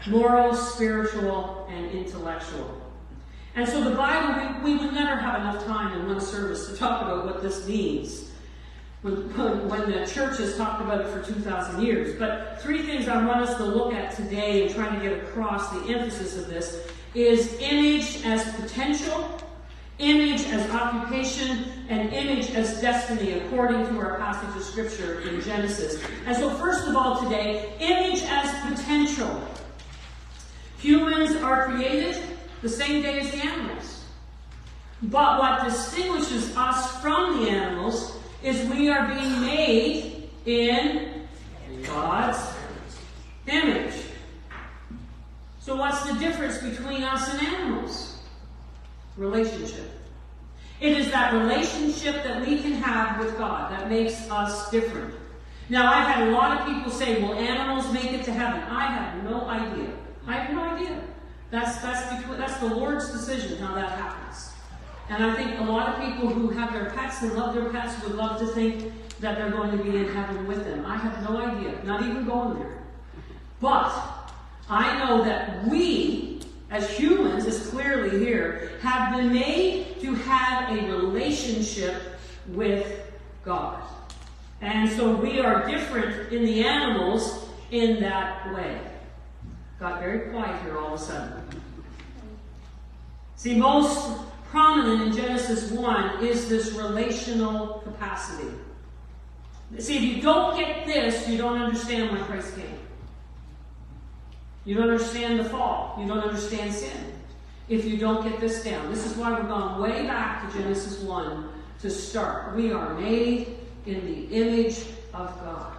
Moral, 0.08 0.54
spiritual, 0.54 1.68
and 1.70 1.90
intellectual. 1.92 2.82
And 3.56 3.68
so 3.68 3.84
the 3.84 3.96
Bible, 3.96 4.62
we, 4.64 4.74
we 4.74 4.80
would 4.80 4.94
never 4.94 5.16
have 5.16 5.40
enough 5.40 5.64
time 5.66 6.00
in 6.00 6.08
one 6.08 6.20
service 6.20 6.68
to 6.68 6.76
talk 6.76 7.02
about 7.04 7.26
what 7.26 7.42
this 7.42 7.68
means. 7.68 8.32
When, 9.04 9.16
when 9.70 9.92
the 9.92 10.08
church 10.08 10.38
has 10.38 10.58
talked 10.58 10.82
about 10.82 11.02
it 11.02 11.08
for 11.08 11.22
2,000 11.22 11.82
years. 11.82 12.18
But 12.18 12.62
three 12.62 12.84
things 12.84 13.08
I 13.08 13.24
want 13.26 13.42
us 13.42 13.58
to 13.58 13.64
look 13.64 13.94
at 13.94 14.16
today 14.16 14.66
and 14.66 14.74
trying 14.74 15.00
to 15.00 15.08
get 15.08 15.24
across 15.24 15.70
the 15.72 15.94
emphasis 15.94 16.38
of 16.38 16.48
this 16.48 16.88
is 17.14 17.58
image 17.60 18.26
as 18.26 18.44
potential, 18.56 19.38
image 20.00 20.42
as 20.48 20.70
occupation, 20.72 21.66
and 21.90 22.14
image 22.14 22.52
as 22.52 22.82
destiny, 22.82 23.34
according 23.34 23.86
to 23.88 24.00
our 24.00 24.18
passage 24.18 24.56
of 24.56 24.64
scripture 24.64 25.22
in 25.22 25.42
Genesis. 25.42 26.04
And 26.26 26.36
so, 26.36 26.50
first 26.56 26.88
of 26.88 26.96
all, 26.96 27.22
today, 27.22 27.74
image 27.80 28.24
as 28.24 28.74
potential. 28.74 29.42
Humans 30.80 31.36
are 31.38 31.68
created 31.68 32.18
the 32.62 32.70
same 32.70 33.02
day 33.02 33.20
as 33.20 33.32
the 33.32 33.38
animals. 33.38 34.04
But 35.04 35.40
what 35.40 35.64
distinguishes 35.66 36.56
us 36.56 37.02
from 37.02 37.44
the 37.44 37.50
animals 37.50 38.18
is 38.42 38.70
we 38.70 38.90
are 38.90 39.08
being 39.14 39.42
made 39.42 40.30
in 40.46 41.28
God's 41.84 42.40
image. 43.48 43.94
So, 45.60 45.76
what's 45.76 46.04
the 46.06 46.18
difference 46.20 46.58
between 46.58 47.04
us 47.04 47.34
and 47.34 47.48
animals? 47.48 48.13
Relationship. 49.18 49.90
It 50.82 50.98
is 50.98 51.12
that 51.12 51.34
relationship 51.34 52.24
that 52.24 52.46
we 52.46 52.60
can 52.60 52.74
have 52.74 53.20
with 53.20 53.38
God 53.38 53.72
that 53.72 53.90
makes 53.90 54.30
us 54.30 54.70
different. 54.70 55.14
Now, 55.70 55.92
I've 55.94 56.08
had 56.08 56.28
a 56.28 56.32
lot 56.32 56.60
of 56.60 56.68
people 56.68 56.92
say, 56.92 57.22
well, 57.22 57.34
animals 57.36 57.92
make 57.94 58.12
it 58.12 58.24
to 58.26 58.34
heaven. 58.34 58.62
I 58.64 58.88
have 58.88 59.24
no 59.24 59.48
idea. 59.48 59.94
I 60.28 60.34
have 60.34 60.54
no 60.54 60.62
idea. 60.64 61.02
That's, 61.52 61.78
that's, 61.82 62.14
between, 62.16 62.38
that's 62.38 62.58
the 62.58 62.68
Lord's 62.68 63.12
decision 63.12 63.60
how 63.60 63.76
that 63.76 63.92
happens. 63.92 64.52
And 65.10 65.24
I 65.24 65.36
think 65.36 65.60
a 65.60 65.64
lot 65.64 65.90
of 65.90 66.04
people 66.04 66.28
who 66.28 66.50
have 66.50 66.74
their 66.74 66.90
pets 66.92 67.22
and 67.22 67.34
love 67.34 67.56
their 67.56 67.70
pets 67.70 68.02
would 68.04 68.16
love 68.16 68.40
to 68.40 68.48
think 68.48 68.92
that 69.20 69.38
they're 69.38 69.52
going 69.52 69.78
to 69.78 69.84
be 69.84 69.98
in 69.98 70.08
heaven 70.08 70.48
with 70.48 70.66
them. 70.66 70.86
I 70.86 70.98
have 70.98 71.30
no 71.30 71.38
idea, 71.38 71.82
not 71.84 72.02
even 72.02 72.26
going 72.26 72.60
there. 72.60 72.84
But 73.60 73.94
I 74.70 74.98
know 75.00 75.24
that 75.24 75.66
we 75.68 76.33
as 76.74 76.90
humans, 76.90 77.46
is 77.46 77.70
clearly 77.70 78.18
here, 78.26 78.72
have 78.82 79.16
been 79.16 79.32
made 79.32 80.02
to 80.02 80.16
have 80.16 80.76
a 80.76 80.82
relationship 80.92 82.02
with 82.48 83.12
God. 83.46 83.82
And 84.60 84.90
so 84.90 85.16
we 85.16 85.40
are 85.40 85.70
different 85.70 86.34
in 86.34 86.44
the 86.44 86.64
animals 86.64 87.48
in 87.70 88.02
that 88.02 88.52
way. 88.56 88.80
Got 89.80 90.00
very 90.00 90.32
quiet 90.32 90.62
here 90.64 90.80
all 90.80 90.96
of 90.96 91.00
a 91.00 91.04
sudden. 91.04 91.44
See, 93.36 93.56
most 93.56 94.18
prominent 94.50 95.02
in 95.04 95.14
Genesis 95.14 95.70
1 95.72 96.26
is 96.26 96.50
this 96.50 96.72
relational 96.72 97.84
capacity. 97.84 98.50
See, 99.78 99.98
if 99.98 100.04
you 100.16 100.22
don't 100.24 100.58
get 100.58 100.88
this, 100.88 101.28
you 101.28 101.38
don't 101.38 101.62
understand 101.62 102.10
why 102.12 102.24
Christ 102.26 102.56
came. 102.56 102.80
You 104.66 104.76
don't 104.76 104.90
understand 104.90 105.40
the 105.40 105.46
fall. 105.46 105.98
You 106.00 106.08
don't 106.08 106.20
understand 106.20 106.74
sin. 106.74 107.14
If 107.70 107.86
you 107.86 107.98
don't 107.98 108.24
get 108.30 108.40
this 108.40 108.64
down. 108.64 108.90
This 108.90 109.06
is 109.06 109.18
why 109.18 109.32
we're 109.32 109.48
going 109.48 109.82
way 109.82 110.06
back 110.06 110.52
to 110.52 110.58
Genesis 110.58 111.00
1 111.00 111.50
to 111.82 111.90
start. 111.90 112.56
We 112.56 112.72
are 112.72 112.94
made 112.96 113.58
in 113.86 114.06
the 114.06 114.36
image 114.36 114.80
of 115.14 115.38
God. 115.42 115.74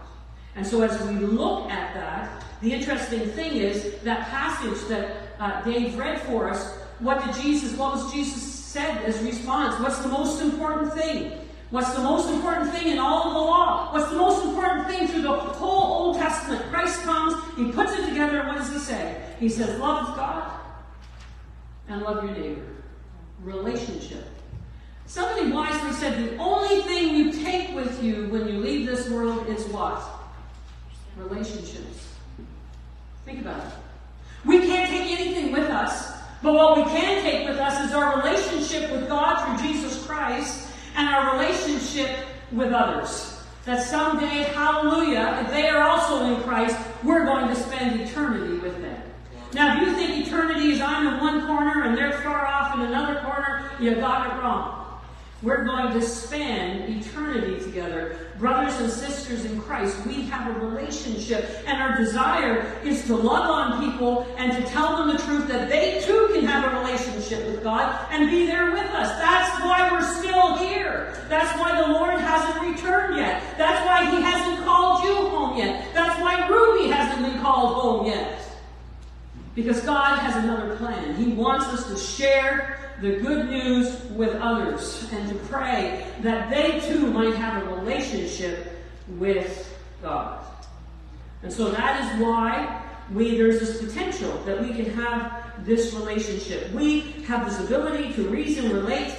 And 0.57 0.67
so 0.67 0.83
as 0.83 1.01
we 1.09 1.15
look 1.15 1.71
at 1.71 1.95
that, 1.95 2.45
the 2.63 2.73
interesting 2.73 3.29
thing 3.31 3.57
is 3.57 3.97
that 4.03 4.29
passage 4.29 4.81
that 4.89 5.17
uh, 5.39 5.63
Dave 5.63 5.99
read 5.99 6.21
for 6.23 6.49
us, 6.49 6.75
what 7.01 7.25
did 7.25 7.43
Jesus, 7.43 7.77
what 7.77 7.95
was 7.95 8.13
Jesus 8.13 8.43
said 8.43 9.03
as 9.05 9.21
response? 9.23 9.81
What's 9.81 9.99
the 9.99 10.09
most 10.09 10.41
important 10.41 10.93
thing? 10.95 11.33
What's 11.71 11.93
the 11.95 12.03
most 12.03 12.31
important 12.31 12.73
thing 12.73 12.93
in 12.93 12.99
all 12.99 13.27
of 13.27 13.35
the 13.35 13.41
law? 13.41 13.93
What's 13.93 14.11
the 14.11 14.17
most 14.17 14.45
important 14.45 14.87
thing 14.87 15.09
through 15.09 15.23
the 15.23 15.33
whole 15.33 16.07
Old 16.07 16.17
Testament? 16.17 16.63
Christ 16.71 17.03
comes, 17.03 17.35
he 17.57 17.73
puts 17.73 17.93
it 17.95 18.04
what 18.47 18.59
does 18.59 18.73
he 18.73 18.79
say? 18.79 19.21
He 19.39 19.49
says, 19.49 19.79
Love 19.79 20.17
God 20.17 20.53
and 21.89 22.03
love 22.03 22.25
your 22.25 22.33
neighbor. 22.33 22.63
Relationship. 23.43 24.25
Somebody 25.07 25.53
wisely 25.53 25.93
said, 25.93 26.19
The 26.19 26.37
only 26.39 26.83
thing 26.83 27.15
you 27.15 27.33
take 27.33 27.75
with 27.75 28.03
you 28.03 28.29
when 28.29 28.49
you 28.49 28.59
leave 28.59 28.87
this 28.87 29.09
world 29.11 29.47
is 29.49 29.65
what? 29.67 30.03
Relationships. 31.17 32.15
Think 33.25 33.41
about 33.41 33.65
it. 33.65 33.73
We 34.45 34.67
can't 34.67 34.91
take 34.91 35.19
anything 35.19 35.53
with 35.53 35.71
us, 35.71 36.13
but 36.43 36.55
what 36.55 36.77
we 36.77 36.83
can 36.85 37.23
take 37.23 37.49
with 37.49 37.59
us 37.59 37.89
is 37.89 37.95
our 37.95 38.19
relationship 38.19 38.91
with 38.91 39.09
God 39.09 39.59
through 39.59 39.67
Jesus 39.67 40.05
Christ 40.07 40.69
and 40.97 41.09
our 41.09 41.39
relationship 41.39 42.11
with 42.53 42.73
others. 42.73 43.34
That 43.65 43.83
someday, 43.83 44.53
hallelujah, 44.53 45.43
if 45.45 45.51
they 45.51 45.69
are 45.69 45.83
also 45.89 46.27
in 46.27 46.43
Christ, 46.43 46.77
we're 47.03 47.25
going 47.25 47.49
to 47.49 47.57
spend 47.57 47.99
eternity 47.99 48.59
with 48.59 48.81
them. 48.83 49.03
Now, 49.55 49.81
if 49.81 49.89
you 49.89 49.95
think 49.95 50.27
eternity 50.27 50.73
is 50.73 50.81
I'm 50.83 51.07
in 51.07 51.21
one 51.21 51.47
corner 51.47 51.85
and 51.85 51.97
they're 51.97 52.13
far 52.21 52.45
off 52.45 52.75
in 52.75 52.83
another 52.83 53.21
corner, 53.21 53.71
you 53.81 53.95
got 53.95 54.27
it 54.27 54.43
wrong. 54.43 54.84
We're 55.45 55.63
going 55.63 55.93
to 55.93 56.01
spend 56.01 56.89
eternity 56.89 57.63
together. 57.63 58.17
Brothers 58.39 58.81
and 58.81 58.91
sisters 58.91 59.45
in 59.45 59.61
Christ, 59.61 59.95
we 60.07 60.23
have 60.23 60.57
a 60.57 60.67
relationship, 60.67 61.63
and 61.67 61.83
our 61.83 61.99
desire 61.99 62.81
is 62.83 63.05
to 63.09 63.15
love 63.15 63.51
on 63.51 63.85
people 63.85 64.27
and 64.39 64.53
to 64.53 64.63
tell 64.71 64.97
them 64.97 65.15
the 65.15 65.23
truth 65.23 65.47
that 65.49 65.69
they 65.69 66.01
too 66.01 66.31
can 66.33 66.47
have 66.47 66.73
a 66.73 66.79
relationship 66.81 67.45
with 67.45 67.63
God 67.63 68.09
and 68.11 68.31
be 68.31 68.47
there 68.47 68.71
with 68.71 68.87
us. 68.93 69.11
That's 69.19 69.63
why 69.63 69.91
we're 69.93 70.19
still 70.19 70.57
here. 70.57 71.15
That's 71.29 71.61
why 71.61 71.79
the 71.79 71.93
Lord 71.93 72.19
hasn't 72.19 72.65
returned 72.67 73.19
yet. 73.19 73.43
That's 73.59 73.85
why 73.87 74.11
He 74.17 74.23
hasn't 74.23 74.65
called 74.65 75.05
you 75.05 75.29
home 75.29 75.59
yet. 75.59 75.93
That's 75.93 76.19
why 76.23 76.49
Ruby 76.49 76.89
hasn't 76.89 77.23
been 77.23 77.39
called 77.43 77.75
home 77.75 78.07
yet. 78.07 78.41
Because 79.55 79.83
God 79.83 80.21
has 80.21 80.43
another 80.43 80.75
plan. 80.77 81.15
He 81.17 81.33
wants 81.33 81.67
us 81.67 81.87
to 81.89 81.99
share 81.99 82.84
the 83.05 83.17
good 83.17 83.51
news 83.51 84.03
with 84.13 84.35
others 84.37 85.07
and 85.13 85.29
to 85.29 85.35
pray 85.47 86.07
that 86.23 86.49
they 86.49 86.81
too 86.89 87.07
might 87.09 87.35
have 87.35 87.63
a 87.63 87.75
relationship 87.77 88.79
with 89.19 89.79
God. 90.01 90.43
And 91.43 91.53
so 91.53 91.71
that 91.71 92.01
is 92.01 92.23
why 92.23 92.83
we 93.13 93.37
there's 93.37 93.61
this 93.61 93.83
potential 93.83 94.33
that 94.47 94.59
we 94.59 94.73
can 94.73 94.87
have 94.95 95.67
this 95.67 95.93
relationship. 95.93 96.73
We 96.73 97.01
have 97.27 97.45
this 97.45 97.61
ability 97.67 98.15
to 98.15 98.27
reason, 98.31 98.73
relate, 98.73 99.15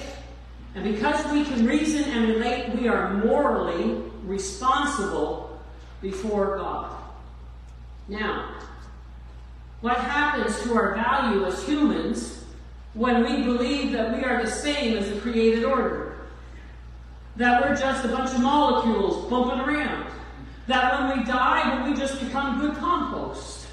and 0.74 0.82
because 0.82 1.24
we 1.30 1.44
can 1.44 1.64
reason 1.64 2.10
and 2.10 2.26
relate, 2.26 2.74
we 2.74 2.88
are 2.88 3.14
morally 3.14 4.02
responsible 4.24 5.62
before 6.02 6.56
God. 6.56 6.92
Now, 8.08 8.52
what 9.80 9.96
happens 9.98 10.60
to 10.64 10.74
our 10.74 10.96
value 10.96 11.44
as 11.44 11.64
humans 11.64 12.35
when 12.96 13.22
we 13.22 13.42
believe 13.42 13.92
that 13.92 14.16
we 14.16 14.24
are 14.24 14.42
the 14.42 14.50
same 14.50 14.96
as 14.96 15.10
the 15.10 15.20
created 15.20 15.64
order? 15.64 16.16
That 17.36 17.62
we're 17.62 17.76
just 17.76 18.04
a 18.06 18.08
bunch 18.08 18.30
of 18.30 18.40
molecules 18.40 19.28
bumping 19.28 19.60
around. 19.60 20.10
That 20.66 20.98
when 20.98 21.18
we 21.18 21.24
die, 21.24 21.88
we 21.88 21.94
just 21.94 22.18
become 22.18 22.58
good 22.58 22.74
compost. 22.76 23.66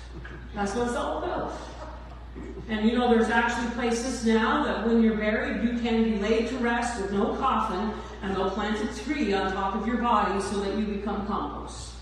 That's 0.53 0.75
what 0.75 0.87
it's 0.87 0.95
all 0.97 1.23
about. 1.23 1.53
And 2.67 2.89
you 2.89 2.97
know, 2.97 3.09
there's 3.09 3.29
actually 3.29 3.71
places 3.71 4.25
now 4.25 4.63
that 4.65 4.85
when 4.85 5.01
you're 5.01 5.15
buried, 5.15 5.63
you 5.63 5.79
can 5.79 6.03
be 6.03 6.19
laid 6.19 6.49
to 6.49 6.57
rest 6.57 7.01
with 7.01 7.11
no 7.11 7.35
coffin, 7.35 7.97
and 8.21 8.35
they'll 8.35 8.51
plant 8.51 8.77
a 8.81 9.03
tree 9.03 9.33
on 9.33 9.53
top 9.53 9.75
of 9.75 9.87
your 9.87 9.97
body 9.97 10.41
so 10.41 10.59
that 10.59 10.77
you 10.77 10.85
become 10.85 11.25
compost. 11.27 11.93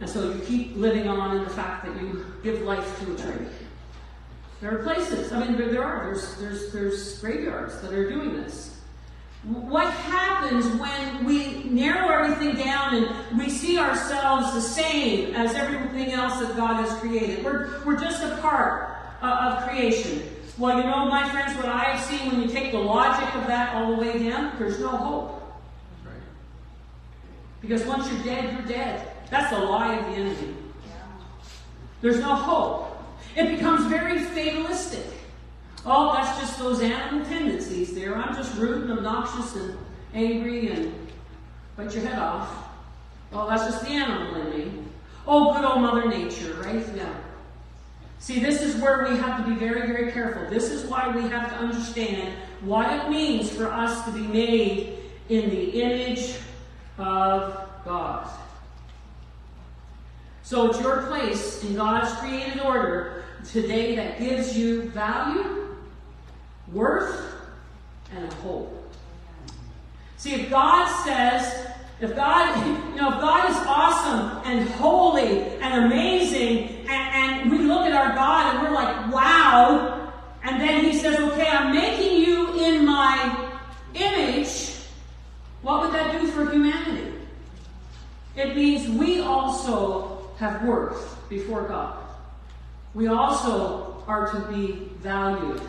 And 0.00 0.08
so 0.08 0.32
you 0.32 0.40
keep 0.40 0.76
living 0.76 1.08
on 1.08 1.36
in 1.36 1.44
the 1.44 1.50
fact 1.50 1.84
that 1.84 1.94
you 2.02 2.26
give 2.42 2.62
life 2.62 2.98
to 3.00 3.14
a 3.14 3.16
tree. 3.16 3.46
There 4.60 4.78
are 4.78 4.82
places, 4.82 5.32
I 5.32 5.40
mean, 5.40 5.56
there 5.56 5.82
are, 5.82 6.04
there's, 6.04 6.36
there's, 6.36 6.72
there's 6.72 7.18
graveyards 7.18 7.80
that 7.80 7.94
are 7.94 8.10
doing 8.10 8.34
this. 8.34 8.76
What 9.42 9.90
happens 9.90 10.66
when 10.78 11.24
we 11.24 11.64
narrow 11.64 12.08
everything 12.10 12.62
down 12.62 12.94
and 12.94 13.38
we 13.38 13.48
see 13.48 13.78
ourselves 13.78 14.52
the 14.52 14.60
same 14.60 15.34
as 15.34 15.54
everything 15.54 16.12
else 16.12 16.40
that 16.40 16.54
God 16.58 16.74
has 16.74 16.92
created? 17.00 17.42
We're, 17.42 17.82
we're 17.86 17.98
just 17.98 18.22
a 18.22 18.36
part 18.42 18.98
uh, 19.22 19.56
of 19.56 19.68
creation. 19.68 20.22
Well, 20.58 20.76
you 20.76 20.84
know, 20.84 21.06
my 21.06 21.26
friends, 21.30 21.56
what 21.56 21.70
I 21.70 21.84
have 21.84 22.04
seen 22.04 22.30
when 22.30 22.42
you 22.42 22.48
take 22.48 22.72
the 22.72 22.78
logic 22.78 23.34
of 23.36 23.46
that 23.46 23.74
all 23.74 23.96
the 23.96 24.02
way 24.02 24.28
down, 24.28 24.52
there's 24.58 24.78
no 24.78 24.90
hope. 24.90 25.36
Because 27.62 27.82
once 27.84 28.12
you're 28.12 28.22
dead, 28.24 28.52
you're 28.52 28.68
dead. 28.68 29.08
That's 29.30 29.50
the 29.50 29.58
lie 29.58 29.94
of 29.94 30.04
the 30.06 30.20
enemy. 30.20 30.54
There's 32.02 32.20
no 32.20 32.34
hope. 32.34 32.89
It 33.36 33.48
becomes 33.48 33.86
very 33.86 34.18
fatalistic. 34.18 35.06
Oh, 35.86 36.12
that's 36.12 36.38
just 36.40 36.58
those 36.58 36.80
animal 36.82 37.24
tendencies 37.26 37.94
there. 37.94 38.16
I'm 38.16 38.34
just 38.34 38.56
rude 38.56 38.90
and 38.90 38.98
obnoxious 38.98 39.56
and 39.56 39.76
angry 40.12 40.70
and 40.70 40.94
bite 41.76 41.94
your 41.94 42.04
head 42.04 42.18
off. 42.18 42.68
Oh, 43.32 43.48
that's 43.48 43.64
just 43.64 43.82
the 43.82 43.90
animal 43.90 44.42
in 44.42 44.58
me. 44.58 44.72
Oh, 45.26 45.54
good 45.54 45.64
old 45.64 45.80
Mother 45.80 46.08
Nature, 46.08 46.54
right? 46.62 46.84
Yeah. 46.96 47.14
See, 48.18 48.38
this 48.38 48.60
is 48.60 48.76
where 48.82 49.08
we 49.08 49.16
have 49.16 49.42
to 49.42 49.50
be 49.50 49.56
very, 49.56 49.86
very 49.86 50.12
careful. 50.12 50.50
This 50.50 50.70
is 50.70 50.84
why 50.84 51.08
we 51.08 51.22
have 51.22 51.48
to 51.50 51.56
understand 51.56 52.34
what 52.60 52.92
it 52.92 53.08
means 53.08 53.50
for 53.50 53.70
us 53.70 54.04
to 54.04 54.12
be 54.12 54.20
made 54.20 54.98
in 55.30 55.48
the 55.48 55.80
image 55.80 56.34
of 56.98 57.66
God. 57.84 58.28
So 60.50 60.68
it's 60.68 60.80
your 60.80 61.02
place 61.02 61.62
in 61.62 61.76
God's 61.76 62.10
created 62.18 62.58
order 62.58 63.22
today 63.52 63.94
that 63.94 64.18
gives 64.18 64.58
you 64.58 64.90
value, 64.90 65.76
worth, 66.72 67.34
and 68.12 68.32
hope. 68.32 68.92
See, 70.16 70.34
if 70.34 70.50
God 70.50 70.88
says, 71.04 71.68
if 72.00 72.16
God, 72.16 72.66
you 72.90 72.96
know, 72.96 73.14
if 73.14 73.20
God 73.20 73.48
is 73.48 73.56
awesome 73.58 74.42
and 74.44 74.68
holy 74.70 75.42
and 75.60 75.84
amazing, 75.84 76.84
and, 76.88 77.42
and 77.44 77.52
we 77.52 77.58
look 77.58 77.82
at 77.82 77.92
our 77.92 78.12
God 78.16 78.56
and 78.56 78.64
we're 78.64 78.74
like, 78.74 79.12
wow, 79.12 80.12
and 80.42 80.60
then 80.60 80.84
He 80.84 80.98
says, 80.98 81.20
okay, 81.30 81.46
I'm 81.46 81.72
making 81.72 82.24
you 82.24 82.60
in 82.60 82.84
my 82.84 83.52
image, 83.94 84.72
what 85.62 85.82
would 85.82 85.92
that 85.92 86.20
do 86.20 86.26
for 86.26 86.50
humanity? 86.50 87.12
It 88.34 88.56
means 88.56 88.88
we 88.88 89.20
also 89.20 90.16
have 90.40 90.64
worth 90.64 91.16
before 91.28 91.62
God. 91.64 92.02
We 92.94 93.06
also 93.06 94.02
are 94.08 94.32
to 94.32 94.40
be 94.52 94.90
valued. 95.00 95.60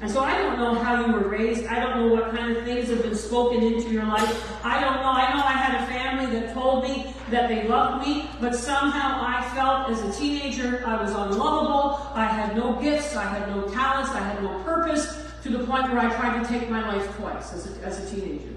And 0.00 0.10
so 0.10 0.20
I 0.20 0.38
don't 0.38 0.58
know 0.58 0.74
how 0.74 1.04
you 1.04 1.12
were 1.12 1.28
raised. 1.28 1.66
I 1.66 1.78
don't 1.78 1.96
know 1.98 2.14
what 2.14 2.34
kind 2.34 2.56
of 2.56 2.64
things 2.64 2.88
have 2.88 3.02
been 3.02 3.14
spoken 3.14 3.62
into 3.62 3.90
your 3.90 4.04
life. 4.04 4.64
I 4.64 4.80
don't 4.80 4.96
know. 4.96 5.10
I 5.10 5.32
know 5.34 5.44
I 5.44 5.52
had 5.52 5.82
a 5.82 5.86
family 5.86 6.40
that 6.40 6.54
told 6.54 6.84
me 6.84 7.14
that 7.30 7.48
they 7.48 7.68
loved 7.68 8.06
me, 8.06 8.28
but 8.40 8.54
somehow 8.54 9.22
I 9.24 9.48
felt 9.54 9.90
as 9.90 10.02
a 10.02 10.18
teenager 10.18 10.82
I 10.86 11.00
was 11.00 11.12
unlovable. 11.12 12.10
I 12.14 12.24
had 12.24 12.56
no 12.56 12.80
gifts. 12.80 13.14
I 13.14 13.24
had 13.24 13.48
no 13.48 13.62
talents. 13.68 14.10
I 14.10 14.20
had 14.20 14.42
no 14.42 14.58
purpose 14.64 15.24
to 15.42 15.50
the 15.50 15.64
point 15.64 15.88
where 15.92 15.98
I 15.98 16.14
tried 16.14 16.42
to 16.42 16.48
take 16.48 16.70
my 16.70 16.86
life 16.94 17.16
twice 17.16 17.52
as 17.52 17.76
a, 17.76 17.84
as 17.84 18.12
a 18.12 18.14
teenager. 18.14 18.54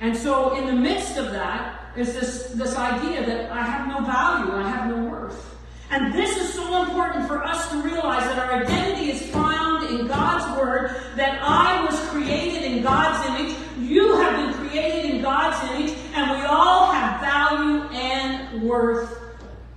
And 0.00 0.16
so 0.16 0.56
in 0.56 0.66
the 0.66 0.74
midst 0.74 1.16
of 1.16 1.32
that, 1.32 1.83
is 1.96 2.12
this, 2.14 2.48
this 2.54 2.76
idea 2.76 3.24
that 3.24 3.50
I 3.50 3.62
have 3.62 3.86
no 3.86 4.04
value, 4.04 4.52
I 4.52 4.68
have 4.68 4.90
no 4.90 5.04
worth. 5.10 5.54
And 5.90 6.12
this 6.12 6.36
is 6.36 6.52
so 6.52 6.82
important 6.82 7.28
for 7.28 7.44
us 7.44 7.70
to 7.70 7.80
realize 7.82 8.24
that 8.24 8.38
our 8.38 8.62
identity 8.62 9.10
is 9.12 9.22
found 9.30 9.88
in 9.88 10.06
God's 10.06 10.58
Word, 10.58 10.96
that 11.16 11.38
I 11.40 11.84
was 11.84 11.98
created 12.08 12.64
in 12.64 12.82
God's 12.82 13.24
image, 13.28 13.56
you 13.78 14.16
have 14.16 14.36
been 14.36 14.68
created 14.68 15.14
in 15.14 15.22
God's 15.22 15.70
image, 15.70 15.96
and 16.14 16.30
we 16.32 16.44
all 16.46 16.90
have 16.90 17.20
value 17.20 17.82
and 17.92 18.62
worth 18.62 19.20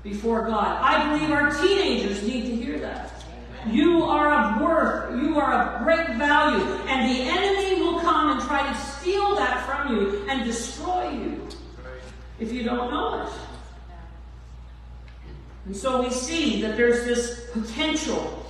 before 0.01 0.43
God. 0.43 0.79
I 0.81 1.13
believe 1.13 1.29
our 1.29 1.51
teenagers 1.61 2.23
need 2.23 2.45
to 2.45 2.55
hear 2.55 2.79
that. 2.79 3.13
You 3.67 4.03
are 4.03 4.33
of 4.33 4.61
worth, 4.61 5.21
you 5.21 5.37
are 5.37 5.53
of 5.53 5.83
great 5.83 6.17
value, 6.17 6.63
and 6.87 7.11
the 7.11 7.21
enemy 7.23 7.81
will 7.81 7.99
come 7.99 8.31
and 8.31 8.41
try 8.47 8.67
to 8.71 8.79
steal 8.79 9.35
that 9.35 9.65
from 9.65 9.95
you 9.95 10.25
and 10.29 10.45
destroy 10.45 11.09
you 11.09 11.47
if 12.39 12.51
you 12.51 12.63
don't 12.63 12.91
know 12.91 13.23
it. 13.23 13.29
And 15.65 15.75
so 15.75 16.01
we 16.01 16.09
see 16.09 16.61
that 16.61 16.77
there's 16.77 17.05
this 17.05 17.49
potential 17.51 18.45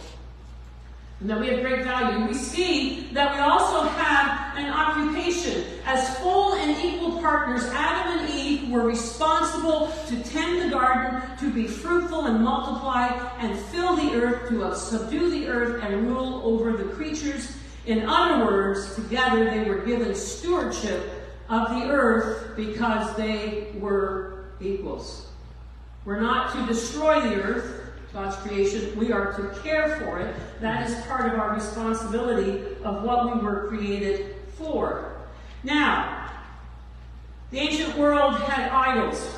and 1.19 1.30
that 1.32 1.39
we 1.39 1.47
have 1.47 1.62
great 1.62 1.84
value. 1.84 2.28
We 2.28 2.36
see 2.36 3.08
that 3.13 3.34
we 3.34 3.39
also 3.39 3.88
have 3.88 4.56
an 4.56 4.71
occupation. 4.71 5.65
As 5.84 6.15
full 6.19 6.54
and 6.54 6.78
equal 6.86 7.19
partners, 7.19 7.63
Adam 7.73 8.19
and 8.19 8.30
Eve 8.30 8.69
were 8.69 8.84
responsible 8.84 9.91
to 10.08 10.23
tend 10.23 10.62
the 10.62 10.69
garden, 10.69 11.23
to 11.39 11.52
be 11.52 11.65
fruitful 11.65 12.28
and 12.28 12.43
multiply, 12.43 13.08
and 13.39 13.58
fill 13.58 13.95
the 13.95 14.13
earth, 14.13 14.50
to 14.50 14.76
subdue 14.76 15.32
the 15.32 15.47
earth 15.47 15.84
and 15.84 16.08
rule 16.08 16.41
over 16.43 16.78
the 16.78 16.84
creatures. 16.93 17.58
In 17.88 18.06
other 18.08 18.45
words, 18.45 18.93
together 18.93 19.45
they 19.45 19.67
were 19.67 19.80
given 19.80 20.13
stewardship 20.13 21.16
of 21.49 21.69
the 21.69 21.89
earth 21.89 22.55
because 22.55 23.15
they 23.15 23.73
were 23.79 24.45
equals. 24.60 25.27
We're 26.05 26.19
not 26.19 26.53
to 26.53 26.65
destroy 26.65 27.21
the 27.21 27.41
earth, 27.41 27.81
God's 28.13 28.36
creation. 28.38 28.97
We 28.97 29.12
are 29.12 29.33
to 29.33 29.60
care 29.62 29.99
for 29.99 30.19
it. 30.19 30.36
That 30.62 30.89
is 30.89 31.05
part 31.05 31.31
of 31.31 31.39
our 31.39 31.53
responsibility 31.53 32.63
of 32.83 33.03
what 33.03 33.36
we 33.36 33.41
were 33.41 33.67
created 33.67 34.36
for. 34.57 35.17
Now, 35.63 36.31
the 37.51 37.60
ancient 37.60 37.97
world 37.97 38.36
had 38.41 38.69
idols. 38.71 39.36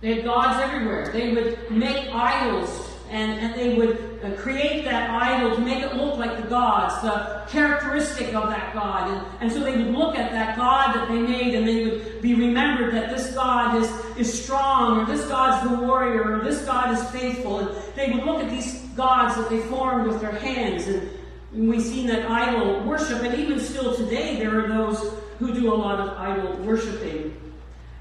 They 0.00 0.14
had 0.14 0.24
gods 0.24 0.60
everywhere. 0.60 1.10
They 1.12 1.32
would 1.32 1.70
make 1.70 2.08
idols 2.12 2.81
and, 3.12 3.38
and 3.40 3.54
they 3.54 3.74
would 3.76 4.20
uh, 4.24 4.30
create 4.40 4.84
that 4.86 5.10
idol 5.10 5.54
to 5.54 5.60
make 5.60 5.82
it 5.82 5.94
look 5.94 6.16
like 6.16 6.34
the 6.42 6.48
gods, 6.48 6.94
the 7.02 7.42
characteristic 7.46 8.34
of 8.34 8.48
that 8.48 8.72
God. 8.72 9.10
And, 9.10 9.42
and 9.42 9.52
so 9.52 9.60
they 9.60 9.76
would 9.76 9.94
look 9.94 10.16
at 10.16 10.32
that 10.32 10.56
God 10.56 10.94
that 10.94 11.08
they 11.08 11.18
made 11.18 11.54
and 11.54 11.68
they 11.68 11.84
would 11.84 12.22
be 12.22 12.34
remembered 12.34 12.94
that 12.94 13.14
this 13.14 13.34
God 13.34 13.76
is, 13.76 13.90
is 14.16 14.42
strong, 14.42 15.00
or 15.00 15.04
this 15.04 15.26
God's 15.26 15.68
the 15.68 15.76
warrior, 15.76 16.38
or 16.38 16.42
this 16.42 16.62
God 16.62 16.90
is 16.90 17.02
faithful. 17.10 17.58
And 17.58 17.94
they 17.94 18.10
would 18.12 18.24
look 18.24 18.42
at 18.42 18.50
these 18.50 18.80
gods 18.96 19.36
that 19.36 19.50
they 19.50 19.60
formed 19.60 20.06
with 20.06 20.22
their 20.22 20.32
hands. 20.32 20.88
And 20.88 21.10
we've 21.52 21.82
seen 21.82 22.06
that 22.06 22.30
idol 22.30 22.82
worship, 22.84 23.22
and 23.22 23.34
even 23.34 23.60
still 23.60 23.94
today, 23.94 24.38
there 24.38 24.64
are 24.64 24.68
those 24.68 25.14
who 25.38 25.52
do 25.52 25.74
a 25.74 25.76
lot 25.76 26.00
of 26.00 26.16
idol 26.16 26.56
worshiping. 26.64 27.36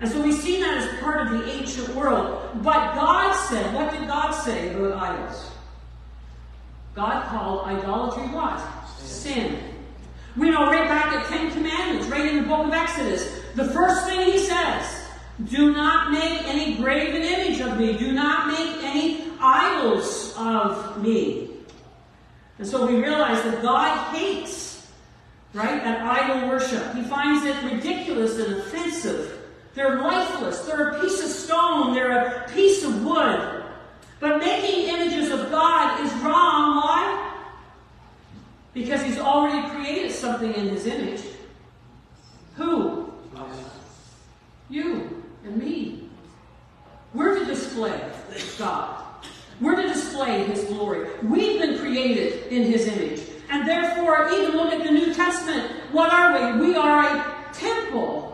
And 0.01 0.09
so 0.09 0.19
we 0.21 0.31
see 0.31 0.59
that 0.59 0.77
as 0.77 0.99
part 0.99 1.27
of 1.27 1.31
the 1.31 1.49
ancient 1.51 1.95
world. 1.95 2.49
But 2.55 2.95
God 2.95 3.33
said, 3.33 3.73
what 3.75 3.91
did 3.91 4.07
God 4.07 4.31
say 4.31 4.73
about 4.73 4.93
idols? 4.93 5.51
God 6.95 7.23
called 7.27 7.67
idolatry 7.67 8.23
what? 8.23 8.59
Sin. 8.97 9.59
We 10.35 10.49
know 10.49 10.65
right 10.65 10.87
back 10.87 11.13
at 11.13 11.27
Ten 11.27 11.51
Commandments, 11.51 12.07
right 12.07 12.25
in 12.25 12.41
the 12.41 12.47
book 12.47 12.67
of 12.67 12.73
Exodus. 12.73 13.41
The 13.55 13.65
first 13.65 14.07
thing 14.07 14.31
he 14.31 14.39
says, 14.39 15.05
do 15.49 15.71
not 15.71 16.11
make 16.11 16.47
any 16.47 16.77
graven 16.77 17.21
image 17.21 17.59
of 17.61 17.77
me. 17.77 17.97
Do 17.97 18.11
not 18.11 18.47
make 18.47 18.83
any 18.83 19.23
idols 19.39 20.33
of 20.37 21.01
me. 21.01 21.49
And 22.57 22.67
so 22.67 22.85
we 22.85 22.95
realize 22.95 23.43
that 23.43 23.61
God 23.61 24.15
hates, 24.15 24.87
right, 25.53 25.83
that 25.83 26.01
idol 26.01 26.49
worship. 26.49 26.95
He 26.95 27.03
finds 27.03 27.45
it 27.45 27.55
ridiculous 27.71 28.39
and 28.39 28.57
offensive. 28.57 29.37
They're 29.73 30.01
lifeless. 30.01 30.61
They're 30.61 30.89
a 30.89 31.01
piece 31.01 31.23
of 31.23 31.29
stone. 31.29 31.93
They're 31.93 32.27
a 32.27 32.49
piece 32.49 32.83
of 32.83 33.05
wood. 33.05 33.63
But 34.19 34.39
making 34.39 34.93
images 34.93 35.31
of 35.31 35.49
God 35.49 36.05
is 36.05 36.11
wrong. 36.15 36.77
Why? 36.77 37.37
Because 38.73 39.01
He's 39.01 39.17
already 39.17 39.67
created 39.69 40.11
something 40.11 40.53
in 40.53 40.69
His 40.69 40.85
image. 40.85 41.21
Who? 42.55 43.11
You 44.69 45.23
and 45.43 45.57
me. 45.57 46.09
We're 47.13 47.39
to 47.39 47.45
display 47.45 47.99
God. 48.57 49.03
We're 49.59 49.81
to 49.81 49.87
display 49.87 50.43
His 50.45 50.63
glory. 50.65 51.09
We've 51.23 51.59
been 51.59 51.79
created 51.79 52.47
in 52.47 52.63
His 52.63 52.87
image. 52.87 53.21
And 53.49 53.67
therefore, 53.67 54.29
even 54.31 54.55
look 54.55 54.71
at 54.71 54.83
the 54.83 54.91
New 54.91 55.13
Testament. 55.13 55.71
What 55.91 56.13
are 56.13 56.55
we? 56.55 56.67
We 56.67 56.75
are 56.75 57.03
a 57.03 57.53
temple 57.53 58.30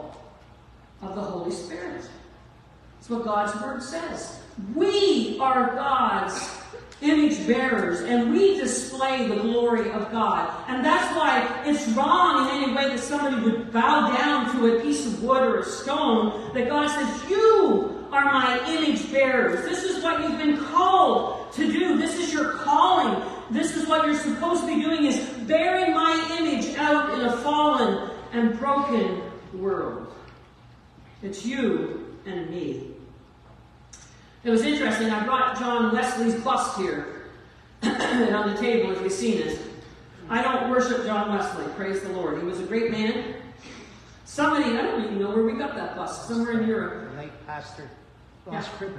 of 1.01 1.15
the 1.15 1.21
Holy 1.21 1.51
Spirit. 1.51 2.01
That's 2.95 3.09
what 3.09 3.23
God's 3.23 3.59
Word 3.61 3.83
says. 3.83 4.39
We 4.75 5.37
are 5.39 5.75
God's 5.75 6.49
image 7.01 7.45
bearers 7.45 8.01
and 8.01 8.31
we 8.31 8.57
display 8.57 9.27
the 9.27 9.35
glory 9.35 9.91
of 9.91 10.11
God. 10.11 10.51
And 10.67 10.83
that's 10.83 11.15
why 11.15 11.63
it's 11.65 11.87
wrong 11.89 12.49
in 12.49 12.63
any 12.63 12.73
way 12.73 12.87
that 12.89 12.99
somebody 12.99 13.39
would 13.43 13.71
bow 13.71 14.15
down 14.17 14.51
to 14.55 14.75
a 14.75 14.81
piece 14.81 15.05
of 15.05 15.23
wood 15.23 15.43
or 15.43 15.59
a 15.59 15.65
stone, 15.65 16.53
that 16.53 16.67
God 16.69 16.87
says, 16.89 17.29
You 17.29 18.07
are 18.11 18.25
my 18.25 18.59
image 18.67 19.11
bearers. 19.11 19.63
This 19.63 19.83
is 19.83 20.03
what 20.03 20.21
you've 20.21 20.37
been 20.37 20.57
called 20.57 21.51
to 21.53 21.71
do. 21.71 21.97
This 21.97 22.15
is 22.15 22.33
your 22.33 22.53
calling. 22.53 23.23
This 23.51 23.75
is 23.75 23.87
what 23.87 24.05
you're 24.05 24.15
supposed 24.15 24.61
to 24.61 24.67
be 24.67 24.81
doing 24.81 25.05
is 25.05 25.19
bearing 25.47 25.93
my 25.93 26.37
image 26.39 26.75
out 26.77 27.13
in 27.13 27.25
a 27.25 27.37
fallen 27.37 28.09
and 28.33 28.57
broken 28.57 29.21
world. 29.53 30.06
It's 31.23 31.45
you 31.45 32.15
and 32.25 32.49
me. 32.49 32.91
It 34.43 34.49
was 34.49 34.61
interesting. 34.61 35.09
I 35.09 35.25
brought 35.25 35.57
John 35.57 35.93
Wesley's 35.93 36.35
bust 36.41 36.77
here 36.77 37.23
on 37.83 38.53
the 38.53 38.57
table 38.59 38.91
if 38.91 39.01
you've 39.01 39.11
seen 39.11 39.41
it. 39.41 39.59
I 40.29 40.41
don't 40.41 40.69
worship 40.69 41.05
John 41.05 41.35
Wesley, 41.35 41.65
praise 41.75 42.01
the 42.01 42.09
Lord. 42.09 42.39
He 42.39 42.45
was 42.45 42.59
a 42.59 42.63
great 42.63 42.91
man. 42.91 43.35
Somebody, 44.25 44.65
I 44.77 44.81
don't 44.81 45.03
even 45.05 45.19
know 45.19 45.29
where 45.29 45.43
we 45.43 45.53
got 45.53 45.73
that 45.75 45.95
bust, 45.95 46.27
somewhere 46.27 46.61
in 46.61 46.67
Europe. 46.67 47.11
The 47.11 47.21
late 47.21 47.47
pastor, 47.47 47.89
Ross 48.45 48.67
Yeah. 48.81 48.89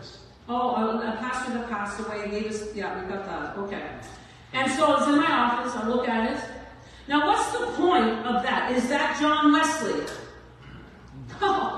Oh, 0.48 0.98
a, 0.98 1.16
pastor 1.20 1.52
that 1.52 1.68
passed 1.68 2.00
away 2.00 2.28
gave 2.30 2.46
us, 2.46 2.74
yeah, 2.74 3.02
we 3.02 3.08
got 3.12 3.26
that. 3.26 3.56
Okay. 3.58 3.90
And 4.54 4.72
so 4.72 4.96
it's 4.96 5.06
in 5.06 5.16
my 5.16 5.30
office. 5.30 5.76
I 5.76 5.86
look 5.86 6.08
at 6.08 6.32
it. 6.32 6.42
Now, 7.06 7.26
what's 7.26 7.52
the 7.52 7.66
point 7.76 8.26
of 8.26 8.42
that? 8.42 8.72
Is 8.72 8.88
that 8.88 9.20
John 9.20 9.52
Wesley? 9.52 10.00
No. 11.40 11.74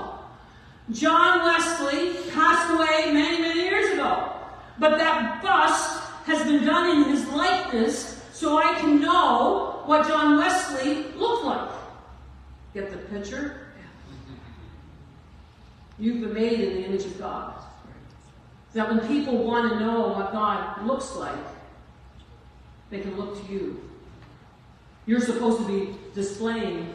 John 0.89 1.45
Wesley 1.45 2.31
passed 2.31 2.73
away 2.73 3.13
many, 3.13 3.41
many 3.41 3.61
years 3.61 3.93
ago. 3.93 4.33
But 4.79 4.97
that 4.97 5.41
bust 5.41 6.01
has 6.25 6.43
been 6.43 6.65
done 6.65 6.89
in 6.89 7.11
his 7.11 7.27
likeness 7.29 8.23
so 8.33 8.57
I 8.57 8.73
can 8.79 8.99
know 8.99 9.83
what 9.85 10.07
John 10.07 10.37
Wesley 10.37 11.05
looked 11.15 11.45
like. 11.45 11.69
Get 12.73 12.89
the 12.89 12.97
picture? 12.97 13.67
You've 15.99 16.21
been 16.21 16.33
made 16.33 16.59
in 16.59 16.75
the 16.75 16.85
image 16.85 17.05
of 17.05 17.19
God. 17.19 17.53
That 18.73 18.89
when 18.89 19.07
people 19.07 19.43
want 19.43 19.71
to 19.71 19.79
know 19.79 20.07
what 20.07 20.31
God 20.31 20.85
looks 20.87 21.15
like, 21.15 21.35
they 22.89 23.01
can 23.01 23.15
look 23.17 23.45
to 23.45 23.53
you. 23.53 23.89
You're 25.05 25.19
supposed 25.19 25.59
to 25.59 25.67
be 25.67 25.95
displaying 26.15 26.87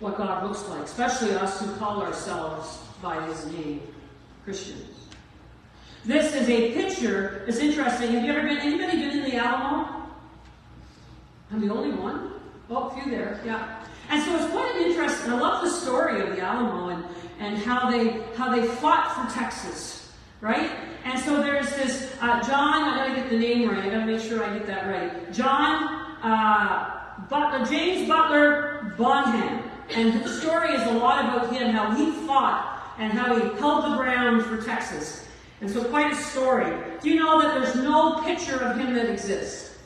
what 0.00 0.16
God 0.16 0.44
looks 0.44 0.66
like, 0.68 0.84
especially 0.84 1.34
us 1.34 1.60
who 1.60 1.74
call 1.76 2.02
ourselves 2.02 2.78
by 3.02 3.20
His 3.26 3.46
name, 3.46 3.82
Christians. 4.44 5.08
This 6.04 6.34
is 6.34 6.48
a 6.48 6.72
picture. 6.72 7.44
It's 7.46 7.58
interesting. 7.58 8.12
Have 8.12 8.24
you 8.24 8.32
ever 8.32 8.42
been? 8.42 8.58
Anybody 8.58 8.98
been 8.98 9.18
in 9.18 9.24
the 9.24 9.36
Alamo? 9.36 10.06
I'm 11.50 11.60
the 11.60 11.72
only 11.72 11.92
one. 11.92 12.32
Oh, 12.70 12.88
a 12.88 12.94
few 12.94 13.10
there. 13.10 13.40
Yeah. 13.44 13.84
And 14.08 14.22
so 14.22 14.36
it's 14.36 14.50
quite 14.52 14.74
an 14.76 14.82
interesting. 14.90 15.32
I 15.32 15.38
love 15.38 15.64
the 15.64 15.70
story 15.70 16.20
of 16.20 16.34
the 16.34 16.42
Alamo 16.42 16.88
and, 16.88 17.04
and 17.40 17.58
how 17.58 17.90
they 17.90 18.22
how 18.36 18.54
they 18.54 18.66
fought 18.66 19.14
for 19.14 19.34
Texas, 19.34 20.12
right? 20.40 20.70
And 21.04 21.18
so 21.20 21.42
there's 21.42 21.70
this 21.76 22.14
uh, 22.20 22.40
John. 22.42 22.84
I 22.84 22.96
gotta 22.96 23.20
get 23.20 23.30
the 23.30 23.38
name 23.38 23.68
right. 23.68 23.84
I 23.84 23.90
gotta 23.90 24.06
make 24.06 24.20
sure 24.20 24.44
I 24.44 24.56
get 24.56 24.66
that 24.66 24.86
right. 24.86 25.32
John 25.32 26.16
uh, 26.22 27.00
Butler, 27.28 27.66
James 27.66 28.08
Butler 28.08 28.94
Bonham, 28.96 29.62
and 29.90 30.24
the 30.24 30.28
story 30.28 30.74
is 30.74 30.82
a 30.86 30.92
lot 30.92 31.24
about 31.24 31.52
him, 31.52 31.70
how 31.70 31.94
he 31.94 32.10
fought 32.26 32.81
and 33.02 33.12
how 33.12 33.34
he 33.34 33.42
held 33.58 33.84
the 33.84 33.96
ground 33.96 34.44
for 34.44 34.62
Texas. 34.62 35.26
And 35.60 35.68
so 35.68 35.82
quite 35.82 36.12
a 36.12 36.14
story. 36.14 36.72
Do 37.02 37.10
you 37.10 37.18
know 37.18 37.42
that 37.42 37.60
there's 37.60 37.74
no 37.74 38.20
picture 38.22 38.62
of 38.62 38.78
him 38.78 38.94
that 38.94 39.10
exists? 39.10 39.76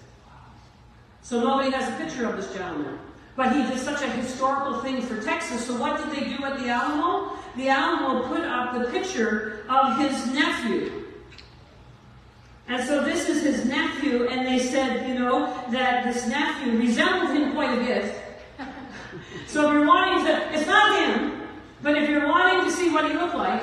So 1.23 1.41
nobody 1.41 1.71
has 1.71 1.89
a 1.89 1.97
picture 1.97 2.29
of 2.29 2.37
this 2.37 2.53
gentleman. 2.53 2.99
But 3.35 3.57
he 3.57 3.63
did 3.63 3.79
such 3.79 4.03
a 4.03 4.09
historical 4.11 4.81
thing 4.81 5.01
for 5.01 5.21
Texas. 5.23 5.67
So 5.67 5.79
what 5.79 5.97
did 5.97 6.15
they 6.15 6.37
do 6.37 6.45
at 6.45 6.59
the 6.59 6.69
Alamo? 6.69 7.39
The 7.57 7.71
Alamo 7.71 8.29
put 8.29 8.43
up 8.43 8.75
the 8.75 8.91
picture 8.91 9.65
of 9.71 9.99
his 9.99 10.27
nephew. 10.35 11.05
And 12.69 12.87
so 12.87 13.03
this 13.03 13.31
is 13.31 13.43
his 13.43 13.65
nephew, 13.65 14.29
and 14.29 14.47
they 14.47 14.59
said, 14.59 15.09
you 15.09 15.15
know, 15.15 15.47
that 15.71 16.05
this 16.05 16.27
nephew 16.27 16.79
resembled 16.79 17.31
him 17.31 17.53
quite 17.53 17.79
a 17.79 17.81
bit. 17.81 18.15
So 19.47 19.73
you're 19.73 19.87
wanting 19.87 20.27
to, 20.27 20.53
it's 20.53 20.67
not 20.67 20.99
him, 20.99 21.46
but 21.87 21.97
if 21.97 22.11
you're 22.11 22.27
wanting 22.27 22.65
to 22.65 22.71
see 22.73 22.91
what 22.93 23.09
he 23.09 23.17
looked 23.17 23.37
like, 23.37 23.63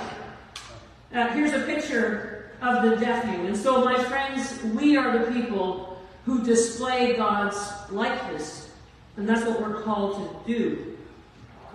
uh, 1.14 1.28
here's 1.34 1.52
a 1.52 1.66
picture 1.66 2.52
of 2.62 2.82
the 2.82 2.96
nephew. 2.96 3.48
And 3.48 3.58
so, 3.58 3.84
my 3.84 4.02
friends, 4.02 4.64
we 4.64 4.96
are 4.96 5.20
the 5.20 5.30
people 5.30 6.02
who 6.24 6.42
display 6.42 7.18
God's 7.18 7.58
likeness. 7.92 8.70
And 9.18 9.28
that's 9.28 9.46
what 9.46 9.60
we're 9.60 9.82
called 9.82 10.46
to 10.46 10.54
do. 10.54 10.98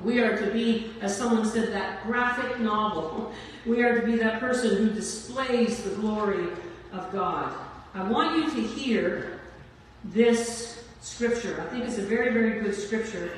We 0.03 0.21
are 0.21 0.39
to 0.39 0.51
be, 0.51 0.93
as 1.03 1.15
someone 1.15 1.45
said, 1.45 1.71
that 1.75 2.03
graphic 2.05 2.59
novel. 2.61 3.31
We 3.67 3.83
are 3.83 4.01
to 4.01 4.07
be 4.07 4.17
that 4.17 4.41
person 4.41 4.75
who 4.79 4.89
displays 4.95 5.83
the 5.83 5.91
glory 5.97 6.47
of 6.95 7.13
God. 7.13 7.53
I 7.93 8.09
want 8.09 8.39
you 8.39 8.51
to 8.51 8.69
hear 8.69 9.41
this 10.03 10.83
scripture. 11.03 11.61
I 11.61 11.71
think 11.71 11.85
it's 11.85 11.99
a 11.99 12.03
very, 12.03 12.33
very 12.33 12.63
good 12.63 12.75
scripture. 12.75 13.33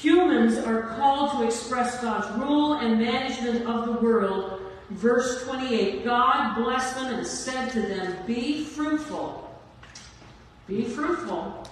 Humans 0.00 0.58
are 0.58 0.94
called 0.96 1.32
to 1.32 1.46
express 1.46 2.02
God's 2.02 2.28
rule 2.38 2.74
and 2.74 2.98
management 2.98 3.66
of 3.66 3.86
the 3.86 3.92
world. 3.92 4.60
Verse 4.90 5.44
28 5.44 6.04
God 6.04 6.56
blessed 6.56 6.96
them 6.96 7.14
and 7.14 7.26
said 7.26 7.70
to 7.70 7.80
them, 7.80 8.16
Be 8.26 8.64
fruitful. 8.64 9.42
Be 10.66 10.84
fruitful. 10.84 11.66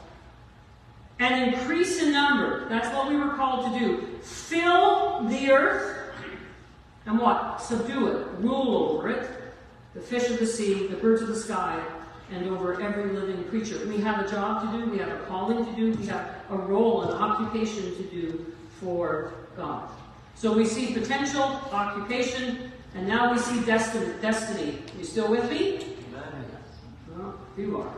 And 1.18 1.54
increase 1.54 2.02
in 2.02 2.12
number. 2.12 2.68
That's 2.68 2.88
what 2.94 3.08
we 3.08 3.16
were 3.16 3.34
called 3.34 3.72
to 3.72 3.78
do. 3.78 4.06
Fill 4.22 5.24
the 5.28 5.52
earth. 5.52 6.12
And 7.06 7.18
what? 7.18 7.60
Subdue 7.60 8.08
it. 8.08 8.26
Rule 8.38 8.76
over 8.76 9.10
it. 9.10 9.30
The 9.94 10.00
fish 10.00 10.30
of 10.30 10.38
the 10.38 10.46
sea, 10.46 10.86
the 10.88 10.96
birds 10.96 11.22
of 11.22 11.28
the 11.28 11.36
sky, 11.36 11.80
and 12.30 12.48
over 12.48 12.80
every 12.80 13.12
living 13.12 13.44
creature. 13.44 13.78
We 13.86 13.98
have 13.98 14.24
a 14.24 14.30
job 14.30 14.62
to 14.62 14.78
do, 14.78 14.90
we 14.90 14.98
have 14.98 15.08
a 15.08 15.18
calling 15.26 15.64
to 15.64 15.72
do, 15.72 15.92
we 15.92 16.06
have 16.06 16.28
a 16.50 16.56
role, 16.56 17.02
an 17.02 17.10
occupation 17.10 17.94
to 17.96 18.02
do 18.04 18.46
for 18.80 19.32
God. 19.56 19.88
So 20.34 20.52
we 20.52 20.64
see 20.64 20.92
potential, 20.92 21.42
occupation, 21.42 22.72
and 22.94 23.06
now 23.06 23.32
we 23.32 23.38
see 23.38 23.60
destiny. 23.64 24.12
destiny. 24.20 24.78
You 24.98 25.04
still 25.04 25.30
with 25.30 25.50
me? 25.50 25.96
Well, 27.16 27.38
you 27.56 27.80
are. 27.80 27.94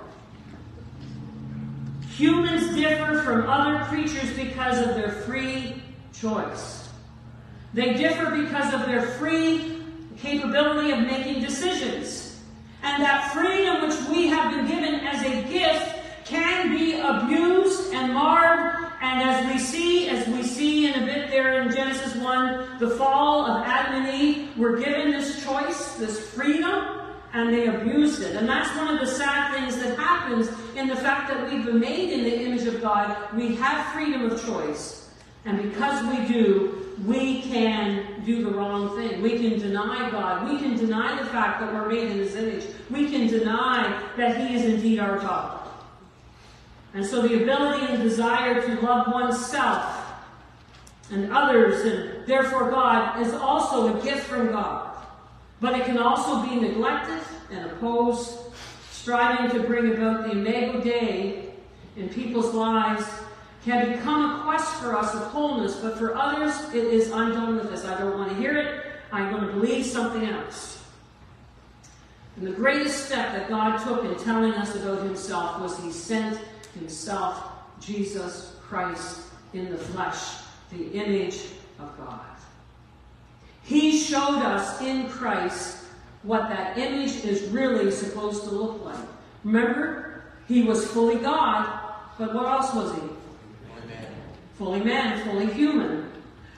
Humans 2.16 2.74
differ 2.74 3.22
from 3.22 3.48
other 3.48 3.84
creatures 3.84 4.32
because 4.34 4.78
of 4.86 4.94
their 4.94 5.10
free 5.10 5.82
choice. 6.12 6.88
They 7.74 7.94
differ 7.94 8.30
because 8.30 8.72
of 8.72 8.86
their 8.86 9.02
free 9.02 9.82
capability 10.16 10.92
of 10.92 11.00
making 11.00 11.42
decisions. 11.42 12.25
And 12.86 13.02
that 13.02 13.32
freedom 13.32 13.82
which 13.82 14.00
we 14.08 14.28
have 14.28 14.52
been 14.52 14.66
given 14.68 14.94
as 15.00 15.20
a 15.22 15.42
gift 15.52 16.24
can 16.24 16.70
be 16.70 17.00
abused 17.00 17.92
and 17.92 18.14
marred. 18.14 18.92
And 19.02 19.28
as 19.28 19.52
we 19.52 19.58
see, 19.58 20.08
as 20.08 20.26
we 20.28 20.44
see 20.44 20.86
in 20.86 21.02
a 21.02 21.04
bit 21.04 21.28
there 21.28 21.60
in 21.60 21.74
Genesis 21.74 22.14
1, 22.14 22.78
the 22.78 22.90
fall 22.90 23.44
of 23.44 23.66
Adam 23.66 24.04
and 24.04 24.14
Eve 24.14 24.56
were 24.56 24.78
given 24.78 25.10
this 25.10 25.44
choice, 25.44 25.96
this 25.96 26.30
freedom, 26.30 27.00
and 27.32 27.52
they 27.52 27.66
abused 27.66 28.22
it. 28.22 28.36
And 28.36 28.48
that's 28.48 28.74
one 28.76 28.94
of 28.94 29.00
the 29.00 29.12
sad 29.12 29.52
things 29.52 29.76
that 29.82 29.98
happens 29.98 30.48
in 30.76 30.86
the 30.86 30.96
fact 30.96 31.28
that 31.28 31.50
we've 31.50 31.64
been 31.64 31.80
made 31.80 32.10
in 32.10 32.22
the 32.22 32.40
image 32.40 32.66
of 32.68 32.80
God. 32.80 33.16
We 33.34 33.56
have 33.56 33.92
freedom 33.92 34.30
of 34.30 34.42
choice. 34.46 35.05
And 35.46 35.62
because 35.62 36.04
we 36.04 36.26
do, 36.26 36.94
we 37.06 37.40
can 37.42 38.24
do 38.24 38.42
the 38.42 38.50
wrong 38.50 38.96
thing. 38.96 39.22
We 39.22 39.38
can 39.38 39.58
deny 39.60 40.10
God. 40.10 40.50
We 40.50 40.58
can 40.58 40.76
deny 40.76 41.22
the 41.22 41.28
fact 41.28 41.60
that 41.60 41.72
we're 41.72 41.88
made 41.88 42.10
in 42.10 42.18
His 42.18 42.34
image. 42.34 42.64
We 42.90 43.08
can 43.10 43.28
deny 43.28 44.02
that 44.16 44.36
He 44.36 44.56
is 44.56 44.64
indeed 44.64 44.98
our 44.98 45.18
God. 45.18 45.68
And 46.94 47.06
so 47.06 47.22
the 47.22 47.42
ability 47.42 47.86
and 47.92 48.02
desire 48.02 48.60
to 48.60 48.80
love 48.80 49.12
oneself 49.12 49.92
and 51.12 51.32
others 51.32 51.84
and 51.84 52.26
therefore 52.26 52.70
God 52.70 53.20
is 53.20 53.32
also 53.34 53.96
a 53.96 54.02
gift 54.02 54.24
from 54.26 54.48
God. 54.48 54.96
But 55.60 55.78
it 55.78 55.84
can 55.84 55.98
also 55.98 56.42
be 56.42 56.56
neglected 56.56 57.20
and 57.50 57.70
opposed, 57.70 58.38
striving 58.90 59.50
to 59.50 59.66
bring 59.66 59.92
about 59.92 60.24
the 60.24 60.32
imago 60.32 60.80
Dei 60.80 61.50
in 61.96 62.08
people's 62.08 62.52
lives 62.52 63.06
can 63.66 63.92
become 63.92 64.40
a 64.40 64.44
quest 64.44 64.74
for 64.76 64.96
us 64.96 65.12
of 65.12 65.22
wholeness, 65.24 65.74
but 65.80 65.98
for 65.98 66.14
others 66.14 66.72
it 66.72 66.84
is 66.84 67.10
I'm 67.10 67.32
done 67.32 67.56
with 67.56 67.68
this. 67.68 67.84
I 67.84 67.98
don't 67.98 68.16
want 68.16 68.30
to 68.30 68.36
hear 68.36 68.56
it. 68.56 68.86
I'm 69.10 69.28
going 69.32 69.44
to 69.44 69.52
believe 69.52 69.84
something 69.84 70.24
else. 70.24 70.84
And 72.36 72.46
the 72.46 72.52
greatest 72.52 73.06
step 73.06 73.32
that 73.32 73.48
God 73.48 73.78
took 73.78 74.04
in 74.04 74.16
telling 74.22 74.52
us 74.52 74.76
about 74.76 75.02
himself 75.02 75.60
was 75.60 75.76
he 75.82 75.90
sent 75.90 76.38
himself, 76.78 77.42
Jesus 77.80 78.54
Christ, 78.62 79.22
in 79.52 79.68
the 79.70 79.78
flesh, 79.78 80.36
the 80.70 80.92
image 80.92 81.46
of 81.80 81.96
God. 81.98 82.20
He 83.64 83.98
showed 83.98 84.42
us 84.42 84.80
in 84.80 85.08
Christ 85.08 85.86
what 86.22 86.48
that 86.50 86.78
image 86.78 87.24
is 87.24 87.48
really 87.50 87.90
supposed 87.90 88.44
to 88.44 88.50
look 88.50 88.84
like. 88.84 89.08
Remember, 89.42 90.22
he 90.46 90.62
was 90.62 90.86
fully 90.86 91.18
God, 91.18 91.80
but 92.16 92.32
what 92.32 92.46
else 92.46 92.72
was 92.72 92.94
he? 92.94 93.15
Fully 94.58 94.80
man, 94.80 95.22
fully 95.24 95.52
human. 95.52 96.10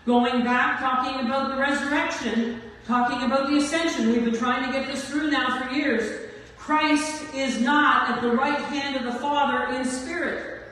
Going 0.07 0.45
back, 0.45 0.81
talking 0.81 1.27
about 1.27 1.51
the 1.51 1.57
resurrection, 1.57 2.63
talking 2.87 3.23
about 3.23 3.49
the 3.49 3.59
ascension. 3.59 4.11
We've 4.11 4.25
been 4.25 4.37
trying 4.37 4.65
to 4.67 4.73
get 4.73 4.87
this 4.87 5.09
through 5.09 5.31
now 5.31 5.61
for 5.61 5.75
years. 5.75 6.31
Christ 6.57 7.35
is 7.35 7.61
not 7.61 8.11
at 8.11 8.23
the 8.23 8.31
right 8.31 8.59
hand 8.59 8.97
of 8.97 9.13
the 9.13 9.19
Father 9.19 9.77
in 9.77 9.85
spirit. 9.85 10.63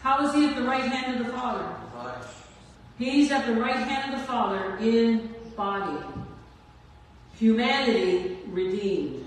How 0.00 0.26
is 0.26 0.34
he 0.34 0.46
at 0.46 0.54
the 0.54 0.64
right 0.64 0.84
hand 0.84 1.18
of 1.18 1.26
the 1.26 1.32
Father? 1.32 1.66
He's 2.98 3.32
at 3.32 3.46
the 3.46 3.54
right 3.54 3.76
hand 3.76 4.14
of 4.14 4.20
the 4.20 4.26
Father 4.26 4.76
in 4.78 5.34
body. 5.56 5.98
Humanity 7.38 8.38
redeemed. 8.48 9.26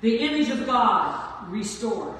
The 0.00 0.18
image 0.18 0.50
of 0.50 0.66
God 0.66 1.48
restored. 1.50 2.16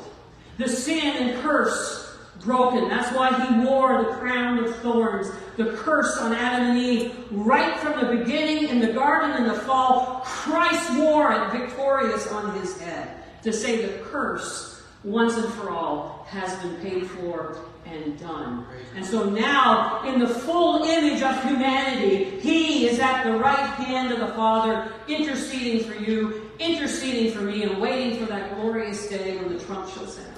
The 0.58 0.68
sin 0.68 1.16
and 1.16 1.42
curse 1.42 2.03
broken. 2.44 2.88
That's 2.88 3.14
why 3.16 3.32
he 3.32 3.66
wore 3.66 4.04
the 4.04 4.10
crown 4.16 4.62
of 4.62 4.76
thorns, 4.76 5.28
the 5.56 5.72
curse 5.76 6.16
on 6.18 6.32
Adam 6.32 6.70
and 6.70 6.78
Eve. 6.78 7.14
Right 7.30 7.78
from 7.78 8.00
the 8.00 8.16
beginning 8.16 8.68
in 8.68 8.80
the 8.80 8.92
garden 8.92 9.42
in 9.42 9.48
the 9.48 9.58
fall, 9.60 10.22
Christ 10.24 10.98
wore 10.98 11.32
it 11.32 11.52
victorious 11.52 12.26
on 12.28 12.58
his 12.60 12.78
head 12.80 13.22
to 13.42 13.52
say 13.52 13.84
the 13.86 14.04
curse, 14.04 14.82
once 15.02 15.36
and 15.36 15.52
for 15.54 15.70
all, 15.70 16.26
has 16.28 16.54
been 16.62 16.76
paid 16.76 17.06
for 17.06 17.58
and 17.86 18.18
done. 18.18 18.66
And 18.96 19.04
so 19.04 19.28
now, 19.28 20.02
in 20.06 20.18
the 20.18 20.26
full 20.26 20.84
image 20.84 21.22
of 21.22 21.42
humanity, 21.44 22.40
he 22.40 22.88
is 22.88 22.98
at 22.98 23.24
the 23.24 23.32
right 23.32 23.56
hand 23.56 24.12
of 24.12 24.20
the 24.20 24.28
Father, 24.28 24.90
interceding 25.06 25.84
for 25.84 25.94
you, 26.02 26.50
interceding 26.58 27.32
for 27.32 27.42
me, 27.42 27.62
and 27.64 27.80
waiting 27.80 28.18
for 28.18 28.26
that 28.26 28.54
glorious 28.56 29.08
day 29.08 29.36
when 29.36 29.54
the 29.54 29.62
trump 29.64 29.88
shall 29.90 30.06
sound. 30.06 30.33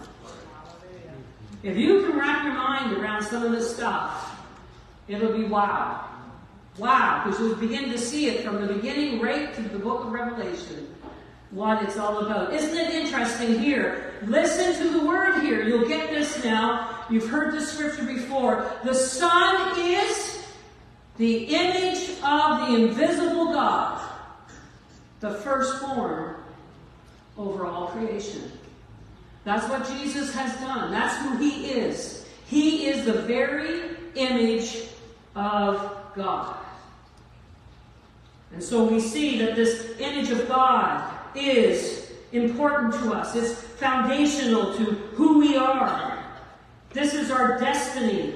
If 1.67 1.77
you 1.77 2.03
can 2.03 2.17
wrap 2.17 2.45
your 2.45 2.55
mind 2.55 2.97
around 2.97 3.25
some 3.25 3.43
of 3.43 3.51
this 3.51 3.75
stuff, 3.75 4.39
it'll 5.09 5.37
be 5.37 5.43
wow. 5.43 6.05
Wow, 6.79 7.25
because 7.25 7.41
you'll 7.41 7.57
begin 7.57 7.91
to 7.91 7.99
see 7.99 8.29
it 8.29 8.45
from 8.45 8.65
the 8.65 8.73
beginning 8.73 9.21
right 9.21 9.53
to 9.53 9.63
the 9.63 9.79
book 9.81 10.05
of 10.05 10.13
Revelation, 10.13 10.95
what 11.51 11.83
it's 11.83 11.97
all 11.97 12.25
about. 12.25 12.55
Isn't 12.55 12.77
it 12.79 12.95
interesting 12.95 13.59
here? 13.59 14.15
Listen 14.23 14.81
to 14.81 14.97
the 14.97 15.05
word 15.05 15.43
here. 15.43 15.65
You'll 15.65 15.89
get 15.89 16.09
this 16.09 16.45
now. 16.45 17.05
You've 17.11 17.29
heard 17.29 17.53
this 17.53 17.73
scripture 17.73 18.05
before. 18.05 18.71
The 18.85 18.95
Son 18.95 19.77
is 19.77 20.47
the 21.17 21.47
image 21.47 22.11
of 22.23 22.69
the 22.69 22.77
invisible 22.77 23.47
God, 23.47 24.09
the 25.19 25.35
firstborn 25.35 26.37
over 27.37 27.67
all 27.67 27.89
creation. 27.89 28.53
That's 29.47 29.69
what 29.69 29.87
Jesus 29.87 30.35
has 30.35 30.53
done. 30.57 30.91
That's 30.91 31.17
who 31.19 31.37
he 31.37 31.67
is. 31.71 32.27
He 32.47 32.89
is 32.89 33.05
the 33.05 33.13
very 33.13 33.97
image 34.17 34.89
of 35.37 35.97
God. 36.17 36.57
And 38.53 38.61
so 38.61 38.83
we 38.83 38.99
see 38.99 39.39
that 39.39 39.55
this 39.55 39.95
image 40.01 40.31
of 40.31 40.49
God 40.49 41.17
is 41.37 42.11
important 42.33 42.95
to 42.95 43.13
us. 43.13 43.37
It's 43.37 43.53
foundational 43.53 44.75
to 44.79 44.85
who 45.15 45.39
we 45.39 45.57
are. 45.57 46.25
This 46.93 47.15
is 47.15 47.31
our 47.31 47.57
destiny 47.61 48.35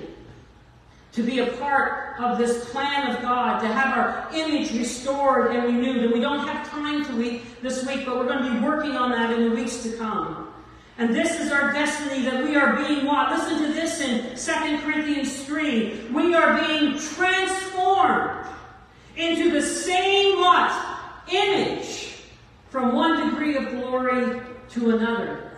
to 1.11 1.25
be 1.25 1.41
a 1.41 1.49
part 1.55 2.21
of 2.21 2.39
this 2.39 2.71
plan 2.71 3.11
of 3.11 3.21
God, 3.21 3.59
to 3.63 3.67
have 3.67 3.99
our 3.99 4.29
image 4.33 4.73
restored 4.79 5.57
and 5.57 5.65
renewed. 5.65 6.05
And 6.05 6.13
we 6.13 6.21
don't 6.21 6.47
have 6.47 6.71
time 6.71 7.05
to 7.07 7.17
week 7.17 7.61
this 7.63 7.85
week, 7.85 8.07
but 8.07 8.17
we're 8.17 8.29
going 8.29 8.45
to 8.45 8.61
be 8.61 8.65
working 8.65 8.93
on 8.93 9.11
that 9.11 9.33
in 9.33 9.51
the 9.51 9.57
weeks 9.57 9.83
to 9.83 9.97
come. 9.97 10.50
And 11.01 11.15
this 11.15 11.41
is 11.41 11.51
our 11.51 11.73
destiny 11.73 12.27
that 12.27 12.45
we 12.45 12.57
are 12.57 12.77
being 12.77 13.07
what? 13.07 13.31
Listen 13.31 13.63
to 13.63 13.73
this 13.73 14.01
in 14.03 14.37
2 14.37 14.83
Corinthians 14.83 15.45
3. 15.45 16.09
We 16.13 16.35
are 16.35 16.61
being 16.61 16.99
transformed 16.99 18.47
into 19.17 19.51
the 19.51 19.63
same 19.63 20.37
what? 20.37 20.71
Image 21.33 22.17
from 22.69 22.95
one 22.95 23.31
degree 23.31 23.57
of 23.57 23.71
glory 23.71 24.43
to 24.73 24.91
another. 24.91 25.51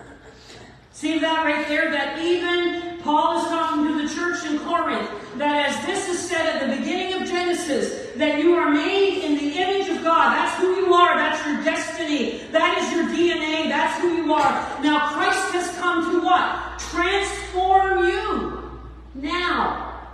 See 0.92 1.18
that 1.18 1.44
right 1.44 1.66
there? 1.66 1.90
That 1.90 2.20
even 2.20 3.00
Paul 3.00 3.40
is 3.40 3.48
talking 3.48 3.88
to 3.88 4.06
the 4.06 4.14
church 4.14 4.46
in 4.46 4.60
Corinth, 4.60 5.10
that 5.38 5.70
as 5.70 5.86
this 5.86 6.08
is 6.08 6.20
said 6.20 6.54
at 6.54 6.70
the 6.70 6.76
beginning 6.76 7.20
of 7.20 7.28
Genesis, 7.28 8.01
that 8.16 8.38
you 8.38 8.54
are 8.54 8.70
made 8.70 9.24
in 9.24 9.36
the 9.36 9.58
image 9.58 9.88
of 9.88 10.02
God. 10.02 10.34
That's 10.34 10.60
who 10.60 10.74
you 10.76 10.92
are. 10.94 11.16
That's 11.16 11.46
your 11.46 11.62
destiny. 11.64 12.40
That 12.50 12.78
is 12.78 12.92
your 12.92 13.04
DNA. 13.04 13.68
That's 13.68 14.00
who 14.00 14.14
you 14.14 14.32
are. 14.32 14.82
Now 14.82 15.12
Christ 15.12 15.52
has 15.52 15.76
come 15.78 16.10
to 16.10 16.24
what? 16.24 16.78
Transform 16.78 18.06
you 18.06 18.80
now 19.14 20.08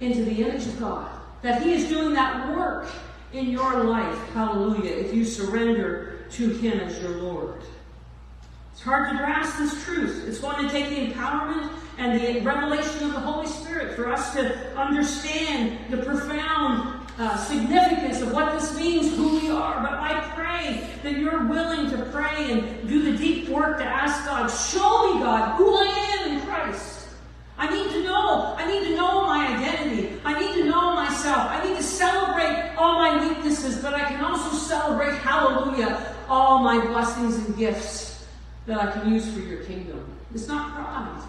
into 0.00 0.24
the 0.24 0.42
image 0.42 0.66
of 0.66 0.78
God. 0.78 1.10
That 1.42 1.62
He 1.62 1.72
is 1.72 1.88
doing 1.88 2.14
that 2.14 2.54
work 2.56 2.88
in 3.32 3.50
your 3.50 3.84
life. 3.84 4.18
Hallelujah. 4.30 4.90
If 4.90 5.14
you 5.14 5.24
surrender 5.24 6.26
to 6.30 6.48
Him 6.48 6.80
as 6.80 7.00
your 7.00 7.16
Lord. 7.18 7.62
It's 8.72 8.82
hard 8.82 9.10
to 9.10 9.16
grasp 9.18 9.58
this 9.58 9.84
truth. 9.84 10.24
It's 10.26 10.38
going 10.38 10.66
to 10.66 10.70
take 10.70 10.88
the 10.88 11.12
empowerment 11.12 11.70
and 11.98 12.18
the 12.18 12.40
revelation 12.40 13.04
of 13.04 13.12
the 13.12 13.20
Holy 13.20 13.46
Spirit 13.46 13.94
for 13.94 14.10
us 14.10 14.32
to 14.32 14.74
understand 14.74 15.78
the 15.90 15.98
profound 15.98 16.99
uh, 17.18 17.36
significance 17.36 18.20
of 18.20 18.32
what 18.32 18.52
this 18.52 18.76
means, 18.76 19.14
who 19.16 19.40
we 19.40 19.50
are. 19.50 19.80
But 19.82 19.94
I 19.94 20.20
pray 20.34 20.88
that 21.02 21.18
you're 21.18 21.46
willing 21.46 21.90
to 21.90 21.98
pray 22.12 22.52
and 22.52 22.88
do 22.88 23.10
the 23.10 23.16
deep 23.16 23.48
work 23.48 23.78
to 23.78 23.84
ask 23.84 24.24
God, 24.24 24.48
show 24.48 25.14
me, 25.14 25.20
God, 25.20 25.56
who 25.56 25.74
I 25.74 26.18
am 26.20 26.32
in 26.32 26.46
Christ. 26.46 27.08
I 27.58 27.68
need 27.68 27.92
to 27.92 28.02
know. 28.04 28.54
I 28.56 28.66
need 28.66 28.88
to 28.88 28.96
know 28.96 29.26
my 29.26 29.46
identity. 29.54 30.18
I 30.24 30.40
need 30.40 30.62
to 30.62 30.64
know 30.64 30.94
myself. 30.94 31.50
I 31.50 31.62
need 31.62 31.76
to 31.76 31.82
celebrate 31.82 32.74
all 32.78 32.94
my 32.94 33.28
weaknesses, 33.28 33.82
but 33.82 33.92
I 33.92 34.04
can 34.04 34.24
also 34.24 34.56
celebrate, 34.56 35.14
hallelujah, 35.18 36.16
all 36.26 36.60
my 36.60 36.84
blessings 36.86 37.36
and 37.36 37.56
gifts 37.58 38.24
that 38.64 38.80
I 38.80 38.90
can 38.92 39.12
use 39.12 39.30
for 39.30 39.40
your 39.40 39.62
kingdom. 39.64 40.04
It's 40.34 40.48
not 40.48 40.72
pride. 40.72 41.22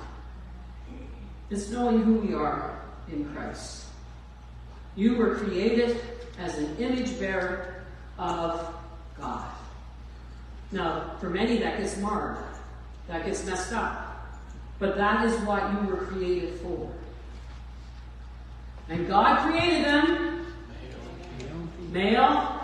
It's 1.49 1.69
knowing 1.69 2.01
who 2.03 2.13
we 2.13 2.33
are 2.33 2.79
in 3.11 3.25
Christ. 3.33 3.80
You 4.95 5.15
were 5.15 5.35
created 5.35 6.01
as 6.37 6.57
an 6.57 6.75
image 6.77 7.19
bearer 7.19 7.83
of 8.17 8.73
God. 9.19 9.47
Now, 10.71 11.15
for 11.19 11.29
many, 11.29 11.57
that 11.59 11.77
gets 11.77 11.97
marred, 11.97 12.37
that 13.07 13.25
gets 13.25 13.45
messed 13.45 13.73
up. 13.73 14.07
But 14.79 14.95
that 14.97 15.25
is 15.25 15.39
what 15.41 15.71
you 15.73 15.87
were 15.87 16.05
created 16.05 16.59
for. 16.59 16.91
And 18.89 19.07
God 19.07 19.49
created 19.49 19.85
them 19.85 20.45
male 21.91 22.61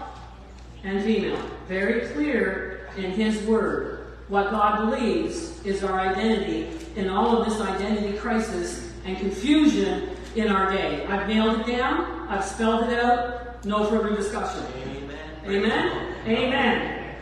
and 0.83 1.03
female. 1.03 1.41
Very 1.67 2.07
clear 2.07 2.89
in 2.97 3.11
His 3.11 3.41
Word 3.43 4.07
what 4.27 4.51
God 4.51 4.89
believes 4.89 5.63
is 5.65 5.83
our 5.83 5.99
identity 5.99 6.69
in 6.95 7.09
all 7.09 7.37
of 7.37 7.47
this 7.47 7.61
identity 7.61 8.17
crisis 8.17 8.91
and 9.05 9.17
confusion 9.17 10.09
in 10.37 10.49
our 10.49 10.71
day. 10.71 11.05
I've 11.07 11.27
nailed 11.27 11.61
it 11.61 11.67
down. 11.67 12.27
I've 12.29 12.45
spelled 12.45 12.89
it 12.89 12.99
out. 12.99 13.65
No 13.65 13.85
further 13.85 14.15
discussion. 14.15 14.63
Amen. 14.85 15.17
Amen? 15.45 16.15
Amen. 16.27 17.15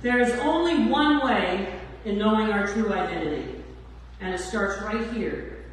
There 0.00 0.20
is 0.20 0.32
only 0.40 0.90
one 0.90 1.24
way 1.24 1.78
in 2.06 2.18
knowing 2.18 2.50
our 2.50 2.66
true 2.66 2.90
identity, 2.92 3.62
and 4.20 4.34
it 4.34 4.38
starts 4.38 4.82
right 4.82 5.12
here 5.12 5.64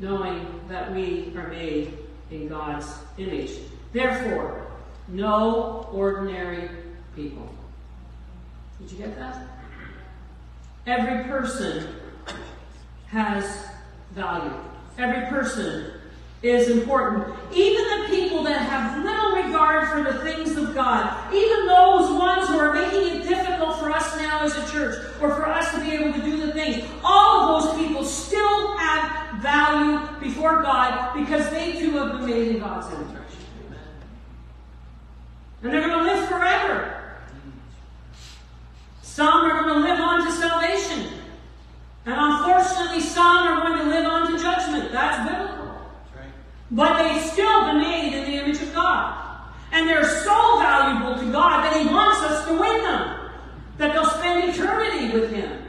knowing 0.00 0.60
that 0.68 0.94
we 0.94 1.32
are 1.36 1.48
made 1.48 1.98
in 2.30 2.48
God's 2.48 2.86
image. 3.18 3.50
Therefore, 3.92 4.66
no 5.08 5.88
ordinary 5.92 6.70
people. 7.14 7.52
Did 8.80 8.92
you 8.92 8.98
get 8.98 9.18
that? 9.18 9.46
Every 10.86 11.24
person 11.24 11.88
has 13.08 13.66
value. 14.14 14.54
Every 14.98 15.26
person 15.26 15.92
is 16.42 16.68
important. 16.68 17.34
Even 17.52 17.84
the 18.00 18.06
people 18.08 18.42
that 18.44 18.60
have 18.60 19.04
little 19.04 19.42
regard 19.42 19.88
for 19.88 20.12
the 20.12 20.18
things 20.24 20.56
of 20.56 20.74
God, 20.74 21.32
even 21.32 21.66
those 21.66 22.10
ones 22.18 22.48
who 22.48 22.58
are 22.58 22.72
making 22.72 23.20
it 23.20 23.28
difficult 23.28 23.78
for 23.78 23.90
us 23.90 24.16
now 24.16 24.42
as 24.42 24.56
a 24.56 24.72
church, 24.72 25.04
or 25.20 25.34
for 25.34 25.46
us 25.46 25.72
to 25.72 25.80
be 25.80 25.92
able 25.92 26.12
to 26.12 26.20
do 26.20 26.46
the 26.46 26.52
things, 26.52 26.84
all 27.02 27.56
of 27.56 27.64
those 27.64 27.78
people 27.78 28.04
still 28.04 28.76
have 28.76 29.40
value 29.40 30.20
before 30.20 30.62
God 30.62 31.14
because 31.14 31.48
they 31.50 31.72
too 31.72 31.92
have 31.92 32.18
been 32.18 32.26
made 32.26 32.48
in 32.48 32.58
God's 32.60 32.92
image. 32.92 33.14
And 35.62 35.72
they're 35.72 35.88
going 35.88 36.04
to 36.04 36.12
live 36.12 36.28
forever. 36.28 37.16
Some 39.02 39.44
are 39.44 39.62
going 39.62 39.74
to 39.74 39.88
live 39.88 39.98
on 39.98 40.24
to 40.24 40.32
salvation. 40.32 41.18
And 42.08 42.16
unfortunately, 42.16 43.02
some 43.02 43.46
are 43.48 43.68
going 43.68 43.80
to 43.80 43.84
live 43.84 44.06
on 44.06 44.32
to 44.32 44.38
judgment. 44.42 44.90
That's 44.92 45.30
biblical. 45.30 45.78
But 46.70 47.02
they've 47.02 47.22
still 47.22 47.66
been 47.66 47.82
made 47.82 48.14
in 48.14 48.24
the 48.24 48.42
image 48.42 48.62
of 48.62 48.72
God. 48.72 49.42
And 49.72 49.86
they're 49.86 50.08
so 50.08 50.58
valuable 50.58 51.22
to 51.22 51.30
God 51.30 51.64
that 51.64 51.76
He 51.76 51.86
wants 51.86 52.22
us 52.22 52.46
to 52.46 52.52
win 52.58 52.82
them. 52.82 53.30
That 53.76 53.92
they'll 53.92 54.06
spend 54.06 54.48
eternity 54.48 55.12
with 55.12 55.30
Him. 55.30 55.62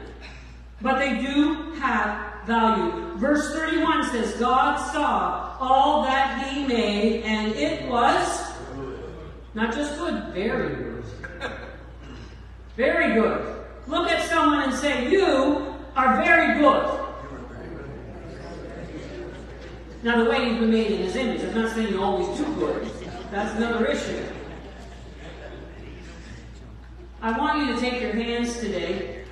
But 0.80 0.98
they 0.98 1.20
do 1.20 1.72
have 1.72 2.46
value. 2.46 3.18
Verse 3.18 3.52
31 3.52 4.10
says, 4.10 4.32
God 4.40 4.76
saw 4.92 5.58
all 5.60 6.04
that 6.04 6.48
He 6.48 6.66
made, 6.66 7.22
and 7.22 7.52
it 7.52 7.86
was 7.86 8.50
not 9.52 9.74
just 9.74 9.98
good, 9.98 10.32
very 10.32 10.74
good. 10.74 11.04
Very 12.76 13.12
good. 13.12 13.66
Look 13.88 14.08
at 14.08 14.26
someone 14.26 14.70
and 14.70 14.74
say, 14.74 15.10
You 15.10 15.69
are 15.96 16.22
very 16.22 16.58
good. 16.58 17.00
Now, 20.02 20.24
the 20.24 20.30
way 20.30 20.48
you've 20.48 20.60
been 20.60 20.70
made 20.70 20.92
in 20.92 21.02
his 21.02 21.16
image, 21.16 21.42
I'm 21.42 21.54
not 21.54 21.74
saying 21.74 21.92
you're 21.92 22.02
always 22.02 22.38
too 22.38 22.54
good. 22.54 22.90
That's 23.30 23.54
another 23.56 23.86
issue. 23.86 24.24
I 27.20 27.38
want 27.38 27.66
you 27.66 27.74
to 27.74 27.80
take 27.80 28.00
your 28.00 28.12
hands 28.12 28.58
today. 28.60 29.24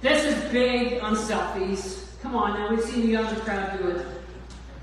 This 0.00 0.24
is 0.24 0.50
big 0.50 1.00
on 1.00 1.14
selfies. 1.14 2.06
Come 2.22 2.34
on 2.34 2.54
now, 2.54 2.70
we've 2.70 2.84
seen 2.84 3.06
the 3.06 3.16
other 3.16 3.40
crowd 3.40 3.78
do 3.78 3.88
it. 3.90 4.06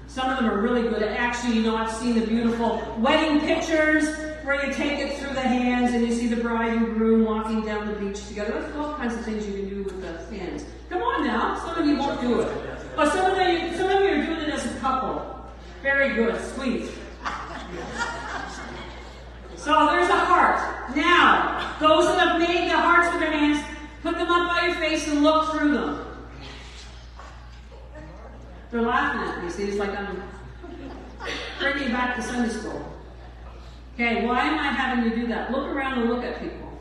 Some 0.07 0.29
of 0.29 0.37
them 0.37 0.49
are 0.49 0.61
really 0.61 0.83
good. 0.83 1.03
Actually, 1.03 1.57
you 1.57 1.63
know, 1.63 1.75
I've 1.75 1.91
seen 1.91 2.17
the 2.17 2.25
beautiful 2.25 2.81
wedding 2.99 3.41
pictures 3.41 4.05
where 4.45 4.65
you 4.65 4.73
take 4.73 4.99
it 4.99 5.17
through 5.17 5.33
the 5.33 5.41
hands 5.41 5.93
and 5.93 6.07
you 6.07 6.13
see 6.13 6.27
the 6.27 6.41
bride 6.41 6.71
and 6.71 6.93
groom 6.93 7.25
walking 7.25 7.65
down 7.65 7.87
the 7.87 7.93
beach 7.93 8.25
together. 8.29 8.61
There's 8.61 8.75
all 8.77 8.93
kinds 8.93 9.13
of 9.13 9.25
things 9.25 9.45
you 9.45 9.53
can 9.53 9.69
do 9.69 9.83
with 9.83 10.01
the 10.01 10.37
hands. 10.37 10.63
Come 10.95 11.03
on 11.03 11.27
now, 11.27 11.59
some 11.59 11.77
of 11.77 11.85
you 11.85 11.97
won't 11.97 12.21
do 12.21 12.39
it. 12.39 12.47
But 12.95 13.11
some 13.11 13.29
of 13.29 13.37
you, 13.37 13.75
some 13.75 13.91
of 13.91 13.99
you 13.99 14.07
are 14.07 14.25
doing 14.25 14.39
it 14.39 14.49
as 14.53 14.65
a 14.65 14.79
couple. 14.79 15.45
Very 15.83 16.15
good, 16.15 16.41
sweet. 16.53 16.89
So 19.57 19.87
there's 19.87 20.07
a 20.07 20.15
heart. 20.15 20.95
Now, 20.95 21.75
those 21.81 22.05
that 22.05 22.25
have 22.25 22.39
made 22.39 22.69
the 22.69 22.77
hearts 22.77 23.11
with 23.11 23.19
their 23.19 23.31
hands, 23.37 23.61
put 24.03 24.17
them 24.17 24.31
up 24.31 24.47
by 24.47 24.67
your 24.67 24.75
face 24.75 25.05
and 25.09 25.21
look 25.21 25.51
through 25.51 25.73
them. 25.73 26.07
They're 28.71 28.81
laughing 28.81 29.29
at 29.29 29.43
me. 29.43 29.49
See, 29.49 29.63
it's 29.63 29.77
like 29.77 29.89
I'm 29.99 30.23
bringing 31.59 31.91
back 31.91 32.15
to 32.15 32.21
Sunday 32.21 32.53
school. 32.53 32.89
Okay, 33.95 34.25
why 34.25 34.43
am 34.43 34.57
I 34.57 34.71
having 34.71 35.09
to 35.09 35.13
do 35.13 35.27
that? 35.27 35.51
Look 35.51 35.65
around 35.65 35.99
and 35.99 36.09
look 36.09 36.23
at 36.23 36.39
people 36.39 36.79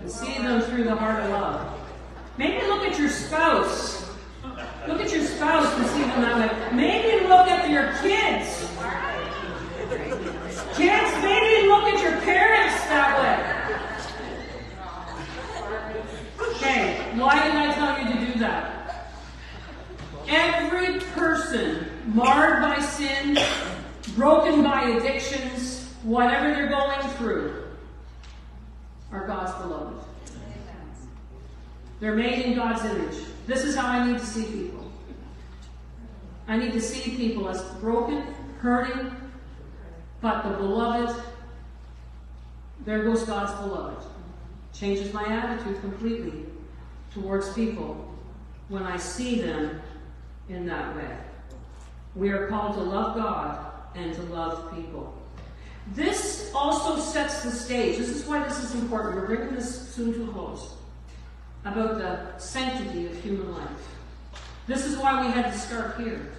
and 0.00 0.08
see 0.08 0.34
them 0.38 0.60
through 0.60 0.84
the 0.84 0.94
heart 0.94 1.24
of 1.24 1.30
love. 1.30 1.79
Maybe 2.40 2.66
look 2.68 2.84
at 2.84 2.98
your 2.98 3.10
spouse. 3.10 4.02
Look 4.88 4.98
at 5.02 5.12
your 5.12 5.26
spouse 5.26 5.76
and 5.76 5.86
see 5.88 6.00
them 6.00 6.22
that 6.22 6.38
way. 6.38 6.74
Maybe 6.74 7.26
look 7.28 7.46
at 7.46 7.68
your 7.68 7.92
kids. 8.00 8.66
Kids, 10.74 11.22
maybe 11.22 11.68
look 11.68 11.84
at 11.84 12.02
your 12.02 12.18
parents 12.22 12.82
that 12.88 13.20
way. 13.20 13.36
Okay, 16.48 17.12
why 17.18 17.44
did 17.44 17.54
I 17.56 17.74
tell 17.74 17.98
you 17.98 18.06
to 18.14 18.32
do 18.32 18.38
that? 18.38 19.12
Every 20.26 20.98
person 21.12 21.90
marred 22.06 22.62
by 22.62 22.80
sin, 22.80 23.38
broken 24.16 24.62
by 24.62 24.84
addictions, 24.84 25.92
whatever 26.04 26.54
they're 26.54 26.70
going 26.70 27.02
through, 27.18 27.64
are 29.12 29.26
God's 29.26 29.52
beloved. 29.60 30.09
They're 32.00 32.16
made 32.16 32.46
in 32.46 32.54
God's 32.54 32.84
image. 32.84 33.16
This 33.46 33.64
is 33.64 33.76
how 33.76 33.86
I 33.86 34.10
need 34.10 34.18
to 34.18 34.26
see 34.26 34.44
people. 34.44 34.90
I 36.48 36.56
need 36.56 36.72
to 36.72 36.80
see 36.80 37.14
people 37.16 37.48
as 37.48 37.62
broken, 37.74 38.34
hurting, 38.58 39.14
but 40.20 40.42
the 40.42 40.50
beloved, 40.56 41.22
there 42.84 43.04
goes 43.04 43.24
God's 43.24 43.52
beloved. 43.60 44.04
Changes 44.72 45.12
my 45.12 45.24
attitude 45.24 45.80
completely 45.80 46.46
towards 47.12 47.52
people 47.52 48.08
when 48.68 48.82
I 48.82 48.96
see 48.96 49.40
them 49.40 49.80
in 50.48 50.66
that 50.66 50.96
way. 50.96 51.16
We 52.14 52.30
are 52.30 52.48
called 52.48 52.74
to 52.74 52.80
love 52.80 53.16
God 53.16 53.72
and 53.94 54.14
to 54.14 54.22
love 54.22 54.74
people. 54.74 55.16
This 55.94 56.50
also 56.54 57.00
sets 57.00 57.42
the 57.42 57.50
stage. 57.50 57.98
This 57.98 58.10
is 58.10 58.24
why 58.24 58.42
this 58.44 58.62
is 58.62 58.74
important. 58.74 59.16
We're 59.16 59.26
bringing 59.26 59.54
this 59.54 59.92
soon 59.94 60.14
to 60.14 60.24
a 60.24 60.32
close. 60.32 60.74
About 61.64 61.98
the 61.98 62.38
sanctity 62.38 63.06
of 63.06 63.22
human 63.22 63.52
life. 63.52 63.68
This 64.66 64.86
is 64.86 64.96
why 64.96 65.24
we 65.24 65.32
had 65.32 65.52
to 65.52 65.58
start 65.58 66.00
here. 66.00 66.30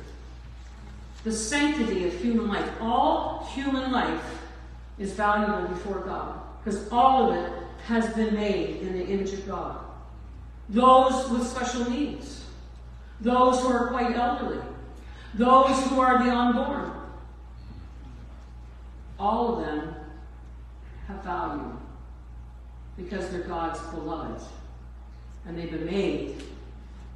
The 1.23 1.31
sanctity 1.31 2.07
of 2.07 2.13
human 2.13 2.47
life. 2.47 2.69
All 2.79 3.47
human 3.53 3.91
life 3.91 4.23
is 4.97 5.13
valuable 5.13 5.67
before 5.67 5.99
God 5.99 6.39
because 6.63 6.87
all 6.91 7.31
of 7.31 7.35
it 7.35 7.51
has 7.85 8.13
been 8.13 8.33
made 8.33 8.77
in 8.81 8.93
the 8.93 9.05
image 9.05 9.33
of 9.33 9.47
God. 9.47 9.77
Those 10.69 11.29
with 11.29 11.47
special 11.47 11.89
needs, 11.89 12.45
those 13.19 13.59
who 13.59 13.67
are 13.67 13.87
quite 13.87 14.15
elderly, 14.15 14.61
those 15.33 15.87
who 15.87 15.99
are 15.99 16.23
the 16.23 16.31
unborn, 16.31 16.91
all 19.19 19.57
of 19.57 19.65
them 19.65 19.95
have 21.07 21.23
value 21.23 21.77
because 22.97 23.29
they're 23.29 23.41
God's 23.41 23.79
beloved 23.91 24.41
and 25.45 25.57
they've 25.57 25.71
been 25.71 25.85
made 25.85 26.43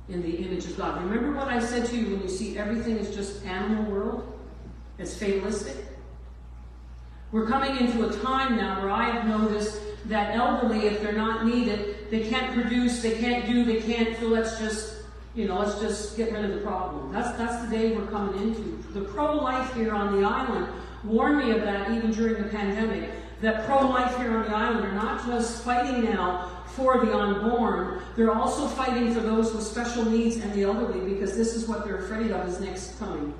in 0.09 0.21
the 0.21 0.35
image 0.37 0.65
of 0.65 0.77
God. 0.77 1.01
Remember 1.03 1.37
what 1.37 1.47
I 1.47 1.59
said 1.59 1.85
to 1.87 1.97
you 1.97 2.11
when 2.11 2.21
you 2.21 2.29
see 2.29 2.57
everything 2.57 2.97
is 2.97 3.15
just 3.15 3.45
animal 3.45 3.91
world? 3.91 4.39
It's 4.97 5.17
fatalistic. 5.17 5.75
We're 7.31 7.47
coming 7.47 7.77
into 7.77 8.07
a 8.07 8.13
time 8.21 8.55
now 8.55 8.81
where 8.81 8.91
I 8.91 9.09
have 9.09 9.27
noticed 9.27 9.81
that 10.05 10.35
elderly, 10.35 10.87
if 10.87 11.01
they're 11.01 11.13
not 11.13 11.45
needed, 11.45 12.09
they 12.11 12.29
can't 12.29 12.53
produce, 12.53 13.01
they 13.01 13.17
can't 13.17 13.45
do, 13.45 13.65
they 13.65 13.81
can't, 13.81 14.17
so 14.19 14.27
let's 14.27 14.59
just, 14.59 14.97
you 15.33 15.47
know, 15.47 15.59
let's 15.59 15.79
just 15.81 16.15
get 16.15 16.31
rid 16.31 16.45
of 16.45 16.53
the 16.53 16.61
problem. 16.61 17.11
That's, 17.11 17.35
that's 17.37 17.65
the 17.65 17.75
day 17.75 17.95
we're 17.95 18.05
coming 18.05 18.41
into. 18.41 18.83
The 18.93 19.01
pro-life 19.01 19.73
here 19.73 19.93
on 19.93 20.19
the 20.21 20.27
island 20.27 20.67
warned 21.03 21.39
me 21.39 21.51
of 21.51 21.61
that 21.61 21.91
even 21.91 22.11
during 22.11 22.41
the 22.41 22.49
pandemic, 22.49 23.09
that 23.41 23.65
pro-life 23.65 24.15
here 24.17 24.37
on 24.37 24.43
the 24.43 24.55
island 24.55 24.85
are 24.85 24.93
not 24.93 25.25
just 25.25 25.63
fighting 25.63 26.03
now 26.03 26.54
for 26.75 27.05
the 27.05 27.17
unborn, 27.17 28.01
they're 28.15 28.33
also 28.33 28.67
fighting 28.67 29.13
for 29.13 29.21
those 29.21 29.53
with 29.53 29.63
special 29.63 30.05
needs 30.05 30.37
and 30.37 30.53
the 30.53 30.63
elderly 30.63 31.13
because 31.13 31.35
this 31.35 31.55
is 31.55 31.67
what 31.67 31.85
they're 31.85 31.97
afraid 31.97 32.31
of 32.31 32.47
is 32.47 32.59
next 32.59 32.99
coming. 32.99 33.33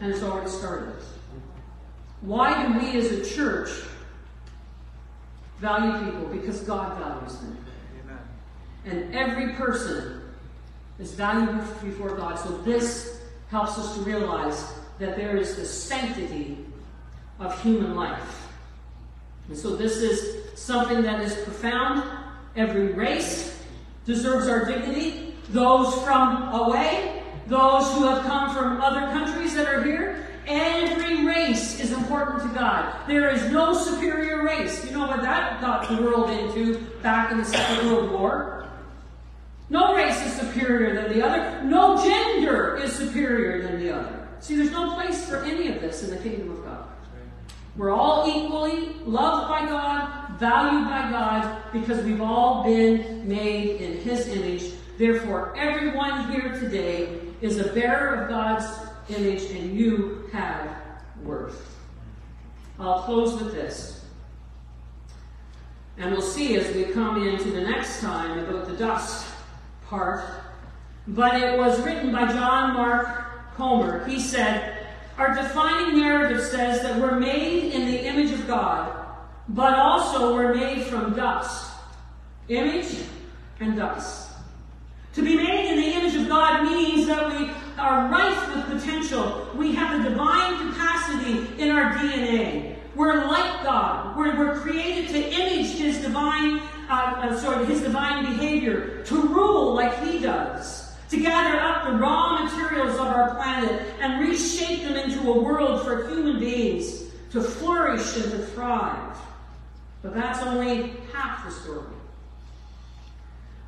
And 0.00 0.12
it's 0.12 0.22
already 0.22 0.50
started. 0.50 0.94
Why 2.20 2.66
do 2.66 2.78
we 2.78 2.98
as 2.98 3.10
a 3.12 3.24
church 3.24 3.70
value 5.58 6.04
people? 6.04 6.26
Because 6.28 6.60
God 6.60 6.98
values 6.98 7.36
them. 7.38 7.58
Amen. 8.04 8.18
And 8.84 9.14
every 9.14 9.54
person 9.54 10.22
is 10.98 11.14
valued 11.14 11.60
before 11.82 12.16
God. 12.16 12.38
So 12.38 12.58
this 12.58 13.20
helps 13.50 13.78
us 13.78 13.94
to 13.94 14.00
realize 14.02 14.72
that 14.98 15.16
there 15.16 15.36
is 15.36 15.56
the 15.56 15.64
sanctity 15.64 16.58
of 17.38 17.60
human 17.62 17.94
life. 17.94 18.48
And 19.48 19.56
so 19.56 19.76
this 19.76 19.96
is 19.96 20.58
something 20.58 21.02
that 21.02 21.20
is 21.20 21.34
profound. 21.44 22.02
Every 22.58 22.88
race 22.88 23.58
deserves 24.04 24.48
our 24.48 24.66
dignity. 24.66 25.34
Those 25.48 25.94
from 26.02 26.52
away, 26.52 27.22
those 27.46 27.90
who 27.94 28.04
have 28.04 28.24
come 28.24 28.54
from 28.54 28.82
other 28.82 29.00
countries 29.12 29.54
that 29.54 29.66
are 29.66 29.82
here, 29.82 30.28
Every 30.48 31.26
race 31.26 31.78
is 31.78 31.92
important 31.92 32.40
to 32.42 32.48
God. 32.58 33.06
There 33.06 33.28
is 33.28 33.52
no 33.52 33.74
superior 33.74 34.42
race. 34.42 34.82
You 34.82 34.92
know 34.92 35.06
what 35.06 35.20
that 35.20 35.60
got 35.60 35.86
the 35.90 36.02
world 36.02 36.30
into 36.30 36.78
back 37.02 37.30
in 37.30 37.36
the 37.36 37.44
Second 37.44 37.92
World 37.92 38.10
War? 38.10 38.66
No 39.68 39.94
race 39.94 40.18
is 40.24 40.32
superior 40.40 40.94
than 40.94 41.12
the 41.12 41.22
other. 41.22 41.62
No 41.64 42.02
gender 42.02 42.76
is 42.76 42.94
superior 42.94 43.62
than 43.62 43.78
the 43.78 43.94
other. 43.94 44.26
See, 44.40 44.56
there's 44.56 44.70
no 44.70 44.94
place 44.94 45.28
for 45.28 45.44
any 45.44 45.68
of 45.68 45.82
this 45.82 46.02
in 46.02 46.10
the 46.10 46.16
kingdom 46.16 46.52
of 46.52 46.64
God. 46.64 46.84
We're 47.76 47.90
all 47.90 48.26
equally 48.26 48.94
loved 49.04 49.50
by 49.50 49.66
God, 49.66 50.27
valued 50.38 50.84
by 50.84 51.10
God, 51.10 51.62
because 51.72 52.04
we've 52.04 52.20
all 52.20 52.64
been 52.64 53.26
made 53.26 53.80
in 53.80 53.98
His 53.98 54.28
image. 54.28 54.72
Therefore, 54.96 55.54
everyone 55.56 56.32
here 56.32 56.58
today 56.58 57.20
is 57.40 57.58
a 57.58 57.72
bearer 57.72 58.14
of 58.14 58.28
God's 58.28 58.66
image, 59.08 59.50
and 59.50 59.76
you 59.76 60.28
have 60.32 60.68
worth. 61.22 61.76
I'll 62.78 63.02
close 63.02 63.42
with 63.42 63.52
this. 63.52 64.04
And 65.96 66.12
we'll 66.12 66.22
see 66.22 66.56
as 66.56 66.74
we 66.74 66.84
come 66.84 67.26
into 67.26 67.50
the 67.50 67.62
next 67.62 68.00
time 68.00 68.38
about 68.38 68.68
the 68.68 68.76
dust 68.76 69.26
part. 69.86 70.24
But 71.08 71.40
it 71.40 71.58
was 71.58 71.80
written 71.80 72.12
by 72.12 72.26
John 72.32 72.74
Mark 72.74 73.54
Comer. 73.56 74.06
He 74.06 74.20
said, 74.20 74.86
Our 75.16 75.34
defining 75.34 75.98
narrative 75.98 76.40
says 76.44 76.82
that 76.82 77.00
we're 77.00 77.18
made 77.18 77.72
in 77.72 77.86
the 77.86 78.04
image 78.04 78.30
of 78.30 78.46
God, 78.46 78.97
but 79.48 79.74
also 79.74 80.34
we're 80.34 80.54
made 80.54 80.84
from 80.84 81.14
dust. 81.14 81.72
Image 82.48 82.96
and 83.60 83.76
dust. 83.76 84.30
To 85.14 85.22
be 85.22 85.36
made 85.36 85.72
in 85.72 85.80
the 85.80 85.88
image 85.94 86.14
of 86.14 86.28
God 86.28 86.64
means 86.64 87.06
that 87.06 87.28
we 87.30 87.50
are 87.78 88.08
rife 88.10 88.54
with 88.54 88.80
potential. 88.80 89.48
We 89.54 89.74
have 89.74 90.02
the 90.02 90.10
divine 90.10 90.70
capacity 90.70 91.60
in 91.60 91.70
our 91.70 91.94
DNA. 91.94 92.76
We're 92.94 93.26
like 93.26 93.64
God. 93.64 94.16
We're, 94.16 94.36
we're 94.36 94.60
created 94.60 95.08
to 95.10 95.18
image 95.18 95.72
His 95.72 95.98
divine, 95.98 96.60
uh, 96.88 97.20
uh, 97.22 97.38
sorry, 97.38 97.64
His 97.66 97.82
divine 97.82 98.24
behavior, 98.24 99.02
to 99.04 99.22
rule 99.28 99.74
like 99.74 100.02
He 100.04 100.18
does, 100.18 100.92
to 101.10 101.20
gather 101.20 101.58
up 101.60 101.86
the 101.86 101.98
raw 101.98 102.44
materials 102.44 102.94
of 102.94 103.06
our 103.06 103.34
planet 103.34 103.82
and 104.00 104.28
reshape 104.28 104.82
them 104.82 104.96
into 104.96 105.30
a 105.30 105.40
world 105.40 105.84
for 105.84 106.08
human 106.08 106.38
beings 106.38 107.04
to 107.30 107.42
flourish 107.42 108.16
and 108.16 108.30
to 108.30 108.38
thrive. 108.38 109.07
But 110.02 110.14
that's 110.14 110.42
only 110.42 110.92
half 111.12 111.44
the 111.44 111.50
story. 111.50 111.86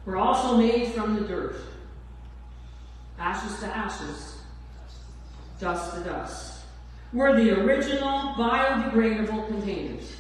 We're 0.07 0.17
also 0.17 0.57
made 0.57 0.93
from 0.93 1.17
the 1.17 1.23
dirt. 1.23 1.57
Ashes 3.19 3.61
to 3.61 3.67
ashes, 3.67 4.39
dust 5.61 5.95
to 5.95 6.01
dust. 6.05 6.61
We're 7.13 7.37
the 7.37 7.61
original 7.61 8.35
biodegradable 8.35 9.49
containers. 9.49 10.17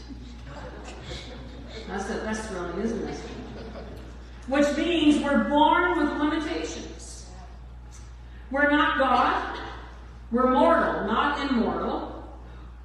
That's, 1.87 2.11
a, 2.11 2.15
that's 2.15 2.47
thrilling, 2.49 2.81
isn't 2.83 3.09
it? 3.09 3.17
Which 4.49 4.77
means 4.77 5.23
we're 5.23 5.45
born 5.49 5.99
with 5.99 6.21
limitations. 6.21 7.27
We're 8.51 8.71
not 8.71 8.99
God. 8.99 9.59
We're 10.31 10.51
mortal, 10.51 11.07
not 11.07 11.51
immortal. 11.51 12.29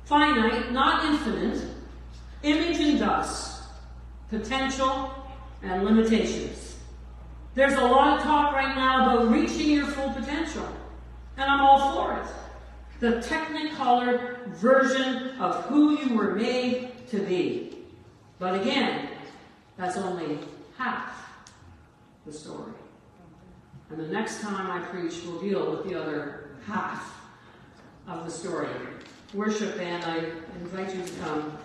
Finite, 0.06 0.72
not 0.72 1.06
infinite. 1.06 1.75
Image 2.46 2.80
and 2.80 3.00
dust. 3.00 3.64
Potential 4.30 5.12
and 5.64 5.84
limitations. 5.84 6.78
There's 7.56 7.74
a 7.74 7.82
lot 7.82 8.18
of 8.18 8.24
talk 8.24 8.54
right 8.54 8.76
now 8.76 9.18
about 9.18 9.32
reaching 9.32 9.72
your 9.72 9.88
full 9.88 10.12
potential. 10.12 10.68
And 11.38 11.50
I'm 11.50 11.62
all 11.62 11.96
for 11.96 12.22
it. 12.22 12.28
The 13.00 13.20
technicolored 13.22 14.46
version 14.50 15.30
of 15.40 15.66
who 15.66 15.98
you 16.00 16.16
were 16.16 16.36
made 16.36 17.08
to 17.10 17.20
be. 17.20 17.78
But 18.38 18.62
again, 18.62 19.10
that's 19.76 19.98
only 19.98 20.38
half 20.78 21.28
the 22.28 22.34
story. 22.34 22.74
And 23.90 24.00
the 24.00 24.08
next 24.08 24.42
time 24.42 24.70
I 24.70 24.86
preach, 24.86 25.16
we'll 25.26 25.42
deal 25.42 25.72
with 25.72 25.90
the 25.90 26.00
other 26.00 26.50
half 26.68 27.12
of 28.08 28.24
the 28.24 28.32
story. 28.32 28.70
Worship 29.34 29.78
band, 29.78 30.04
I 30.06 30.18
invite 30.60 30.96
you 30.96 31.04
to 31.04 31.14
come. 31.22 31.58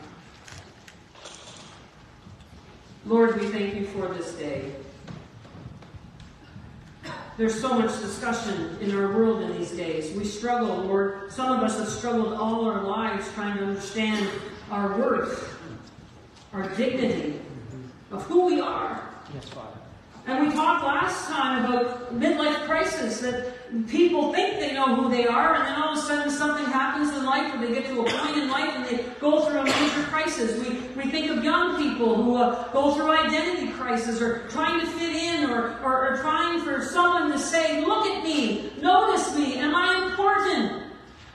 Lord, 3.07 3.41
we 3.41 3.47
thank 3.47 3.75
you 3.75 3.87
for 3.87 4.09
this 4.09 4.35
day. 4.35 4.73
There's 7.39 7.59
so 7.59 7.79
much 7.79 7.99
discussion 8.01 8.77
in 8.83 8.95
our 8.95 9.13
world 9.13 9.41
in 9.41 9.57
these 9.57 9.71
days. 9.71 10.15
We 10.15 10.25
struggle, 10.25 10.77
Lord. 10.85 11.33
Some 11.33 11.51
of 11.51 11.63
us 11.63 11.79
have 11.79 11.89
struggled 11.89 12.35
all 12.35 12.67
our 12.67 12.83
lives 12.83 13.33
trying 13.33 13.57
to 13.57 13.65
understand 13.65 14.29
our 14.71 14.99
worth, 14.99 15.59
our 16.53 16.69
dignity, 16.75 17.41
of 18.11 18.23
who 18.25 18.45
we 18.45 18.61
are. 18.61 19.09
Yes, 19.35 19.49
Father. 19.49 19.79
And 20.27 20.47
we 20.47 20.53
talked 20.53 20.85
last 20.85 21.29
time 21.29 21.65
about 21.65 22.15
midlife 22.15 22.67
crisis 22.67 23.21
that 23.21 23.55
people 23.89 24.33
think 24.33 24.59
they 24.59 24.73
know 24.73 24.97
who 24.97 25.11
they 25.11 25.27
are, 25.27 25.55
and 25.55 25.65
then 25.65 25.81
all 25.81 25.93
of 25.93 25.99
a 25.99 26.01
sudden 26.01 26.31
something 26.31 26.67
happens 26.67 27.15
in 27.17 27.25
life, 27.25 27.55
or 27.55 27.59
they 27.59 27.73
get 27.73 27.87
to 27.87 28.01
a 28.01 28.05
point 28.05 28.37
in 28.37 28.49
life 28.49 28.75
and 28.75 28.85
they 28.85 29.05
go 29.21 29.45
through 29.45 29.61
a 29.61 29.65
major 29.65 30.03
crisis. 30.05 30.59
We, 30.67 31.03
we 31.03 31.11
think 31.11 31.31
of 31.31 31.45
young 31.45 31.77
people 31.79 32.21
who 32.23 32.37
uh, 32.37 32.73
go 32.73 32.95
through 32.95 33.11
identity 33.13 33.69
crisis, 33.73 34.21
or 34.21 34.49
trying 34.49 34.81
to 34.81 34.87
fit 34.87 35.15
in, 35.15 35.51
or, 35.51 35.79
or, 35.83 36.09
or 36.09 36.17
trying 36.19 36.61
for 36.63 36.83
someone 36.83 37.31
to 37.31 37.39
say, 37.39 37.85
Look 37.85 38.07
at 38.07 38.25
me, 38.25 38.73
notice 38.81 39.37
me, 39.37 39.57
am 39.59 39.75
I 39.75 40.11
important? 40.11 40.83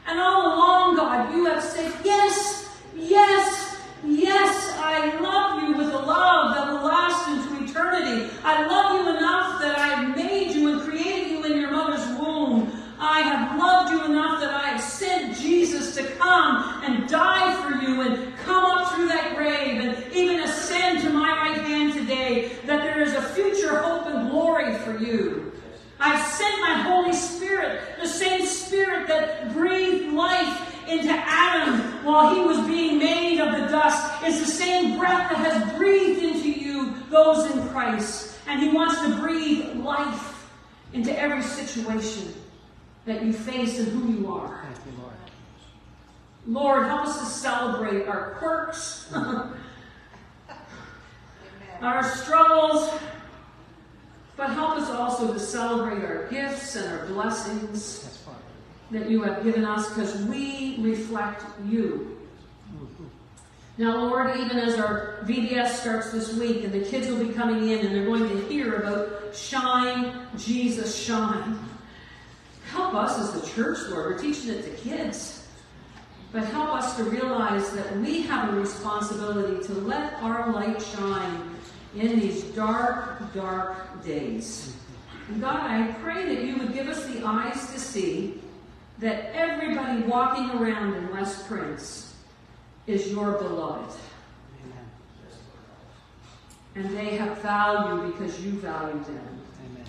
And 0.07 0.19
all 0.19 0.55
along, 0.55 0.97
God, 0.97 1.33
you 1.33 1.45
have 1.45 1.63
said, 1.63 1.91
Yes, 2.03 2.79
yes, 2.95 3.77
yes, 4.03 4.73
I 4.77 5.19
love 5.19 5.63
you 5.63 5.77
with 5.77 5.93
a 5.93 5.97
love 5.97 6.55
that 6.55 6.71
will 6.71 6.85
last 6.85 7.27
into 7.29 7.63
eternity. 7.63 8.29
I 8.43 8.65
love 8.67 9.01
you 9.01 9.17
enough 9.17 9.61
that 9.61 9.79
I 9.79 10.05
made 10.15 10.51
you 10.55 10.73
and 10.73 10.81
created 10.81 11.31
you 11.31 11.43
in 11.43 11.59
your 11.59 11.71
mother's 11.71 12.05
womb. 12.19 12.71
I 12.99 13.21
have 13.21 13.59
loved 13.59 13.91
you 13.91 14.05
enough 14.05 14.39
that 14.41 14.53
I 14.53 14.69
have 14.69 14.81
sent 14.81 15.37
Jesus 15.37 15.95
to 15.95 16.03
come 16.15 16.83
and 16.83 17.09
die 17.09 17.61
for 17.61 17.81
you 17.83 18.01
and 18.01 18.37
come 18.37 18.63
up 18.65 18.93
through 18.93 19.07
that 19.07 19.35
grave 19.35 19.81
and 19.81 20.13
even 20.13 20.39
ascend 20.41 21.01
to 21.01 21.09
my 21.09 21.31
right 21.31 21.61
hand 21.65 21.93
today, 21.93 22.51
that 22.65 22.83
there 22.83 23.01
is 23.01 23.13
a 23.13 23.21
future 23.21 23.79
hope 23.79 24.07
and 24.07 24.29
glory 24.29 24.73
for 24.79 24.97
you. 24.97 25.51
I've 25.99 26.25
sent 26.25 26.59
my 26.59 26.81
Holy 26.83 27.13
Spirit, 27.13 27.81
the 28.01 28.07
same 28.07 28.45
Spirit 28.45 29.07
that 29.07 29.53
breathed 29.53 30.13
life 30.13 30.73
into 30.87 31.11
Adam 31.11 32.05
while 32.05 32.35
he 32.35 32.41
was 32.41 32.59
being 32.67 32.99
made 32.99 33.39
of 33.39 33.53
the 33.53 33.67
dust, 33.67 34.23
is 34.23 34.39
the 34.39 34.45
same 34.45 34.97
breath 34.97 35.29
that 35.31 35.37
has 35.37 35.77
breathed 35.77 36.21
into 36.21 36.49
you, 36.49 36.93
those 37.09 37.49
in 37.51 37.67
Christ. 37.69 38.37
And 38.47 38.61
he 38.61 38.69
wants 38.69 39.01
to 39.01 39.15
breathe 39.17 39.75
life 39.77 40.47
into 40.93 41.17
every 41.19 41.41
situation 41.75 42.33
that 43.05 43.23
you 43.23 43.33
face 43.33 43.79
and 43.79 43.87
who 43.89 44.13
you 44.21 44.31
are. 44.33 44.63
Thank 44.63 44.77
you, 44.85 45.01
Lord. 45.01 45.13
Lord, 46.47 46.87
help 46.87 47.07
us 47.07 47.19
to 47.19 47.25
celebrate 47.25 48.07
our 48.07 48.35
quirks, 48.39 49.11
our 51.81 52.03
struggles, 52.03 52.89
but 54.37 54.49
help 54.51 54.77
us 54.77 54.89
also 54.89 55.33
to 55.33 55.39
celebrate 55.39 56.03
our 56.03 56.27
gifts 56.29 56.75
and 56.75 56.99
our 56.99 57.05
blessings 57.07 58.01
Yes, 58.03 58.17
Father. 58.25 58.37
that 58.91 59.09
you 59.09 59.21
have 59.23 59.43
given 59.43 59.65
us 59.65 59.89
because 59.89 60.15
we 60.25 60.77
reflect 60.79 61.43
you. 61.67 62.17
Now, 63.77 63.97
Lord, 63.97 64.37
even 64.37 64.57
as 64.57 64.75
our 64.75 65.19
VBS 65.23 65.67
starts 65.67 66.11
this 66.11 66.33
week 66.33 66.63
and 66.63 66.71
the 66.71 66.79
kids 66.89 67.07
will 67.07 67.25
be 67.25 67.33
coming 67.33 67.69
in 67.69 67.85
and 67.85 67.93
they're 67.93 68.05
going 68.05 68.29
to 68.29 68.47
hear 68.47 68.75
about 68.75 69.35
shine, 69.35 70.27
Jesus, 70.37 70.95
shine. 70.95 71.59
Help 72.71 72.93
us 72.93 73.19
as 73.19 73.41
the 73.41 73.45
church, 73.49 73.79
Lord. 73.89 74.13
We're 74.13 74.21
teaching 74.21 74.51
it 74.51 74.63
to 74.63 74.69
kids. 74.81 75.45
But 76.31 76.45
help 76.45 76.69
us 76.69 76.95
to 76.95 77.03
realize 77.03 77.71
that 77.71 77.97
we 77.97 78.21
have 78.21 78.53
a 78.53 78.57
responsibility 78.57 79.65
to 79.67 79.73
let 79.73 80.13
our 80.21 80.53
light 80.53 80.81
shine 80.81 81.55
in 81.95 82.17
these 82.17 82.43
dark, 82.43 83.33
dark 83.33 84.05
days. 84.05 84.73
And 85.27 85.41
God, 85.41 85.59
I 85.59 85.91
pray 86.01 86.33
that 86.33 86.45
you 86.45 86.57
would 86.57 86.73
give 86.73 86.87
us 86.87 87.05
the 87.07 87.25
eyes 87.25 87.71
to 87.73 87.79
see 87.79 88.41
that 88.99 89.35
everybody 89.35 90.01
walking 90.03 90.49
around 90.51 90.93
in 90.93 91.09
West 91.11 91.45
Prince 91.47 92.14
is 92.87 93.11
your 93.11 93.33
beloved. 93.33 93.95
Amen. 94.63 94.85
And 96.75 96.97
they 96.97 97.17
have 97.17 97.37
value 97.39 98.11
because 98.11 98.39
you 98.43 98.51
value 98.51 99.03
them. 99.03 99.41
Amen. 99.65 99.85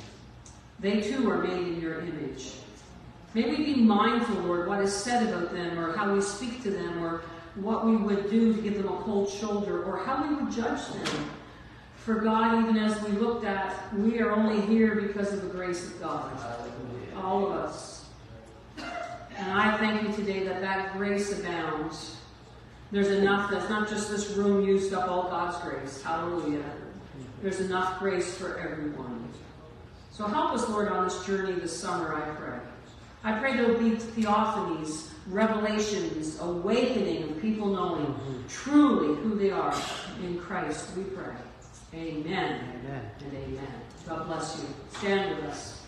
They 0.80 1.00
too 1.00 1.30
are 1.30 1.42
made 1.42 1.66
in 1.66 1.80
your 1.80 2.00
image. 2.00 2.52
May 3.34 3.50
we 3.50 3.74
be 3.74 3.74
mindful, 3.82 4.36
Lord, 4.36 4.66
what 4.66 4.80
is 4.80 4.94
said 4.94 5.28
about 5.28 5.52
them, 5.52 5.78
or 5.78 5.94
how 5.94 6.14
we 6.14 6.22
speak 6.22 6.62
to 6.62 6.70
them, 6.70 7.04
or 7.04 7.22
what 7.56 7.84
we 7.84 7.96
would 7.96 8.30
do 8.30 8.54
to 8.54 8.62
give 8.62 8.78
them 8.78 8.88
a 8.88 8.96
cold 9.02 9.28
shoulder, 9.28 9.82
or 9.84 9.98
how 9.98 10.26
we 10.26 10.34
would 10.34 10.50
judge 10.50 10.88
them. 10.88 11.30
For 11.96 12.14
God, 12.14 12.62
even 12.62 12.78
as 12.78 13.02
we 13.02 13.12
looked 13.12 13.44
at, 13.44 13.92
we 13.94 14.20
are 14.20 14.30
only 14.30 14.60
here 14.62 14.94
because 14.94 15.32
of 15.32 15.42
the 15.42 15.48
grace 15.48 15.86
of 15.86 16.00
God. 16.00 16.32
All 17.16 17.46
of 17.46 17.52
us. 17.52 18.06
And 18.78 19.52
I 19.52 19.76
thank 19.76 20.02
you 20.02 20.14
today 20.14 20.44
that 20.44 20.62
that 20.62 20.96
grace 20.96 21.38
abounds. 21.38 22.15
There's 22.92 23.08
enough, 23.08 23.50
that's 23.50 23.68
not 23.68 23.88
just 23.88 24.10
this 24.10 24.30
room 24.30 24.64
used 24.64 24.92
up 24.94 25.08
all 25.08 25.24
God's 25.24 25.56
grace. 25.58 26.02
Hallelujah. 26.02 26.64
There's 27.42 27.60
enough 27.60 27.98
grace 27.98 28.36
for 28.36 28.58
everyone. 28.58 29.28
So 30.12 30.26
help 30.26 30.52
us, 30.52 30.68
Lord, 30.68 30.88
on 30.88 31.04
this 31.04 31.26
journey 31.26 31.52
this 31.52 31.78
summer, 31.78 32.14
I 32.14 32.34
pray. 32.36 32.58
I 33.24 33.38
pray 33.38 33.56
there 33.56 33.68
will 33.68 33.78
be 33.78 33.96
theophanies, 33.96 35.08
revelations, 35.26 36.38
awakening 36.40 37.24
of 37.24 37.42
people 37.42 37.66
knowing 37.66 38.14
truly 38.48 39.20
who 39.20 39.34
they 39.34 39.50
are 39.50 39.74
in 40.22 40.38
Christ, 40.38 40.96
we 40.96 41.02
pray. 41.04 41.34
Amen 41.94 42.60
Amen. 42.84 43.10
and 43.20 43.34
amen. 43.34 43.68
God 44.06 44.26
bless 44.26 44.62
you. 44.62 44.68
Stand 44.98 45.36
with 45.36 45.44
us. 45.46 45.82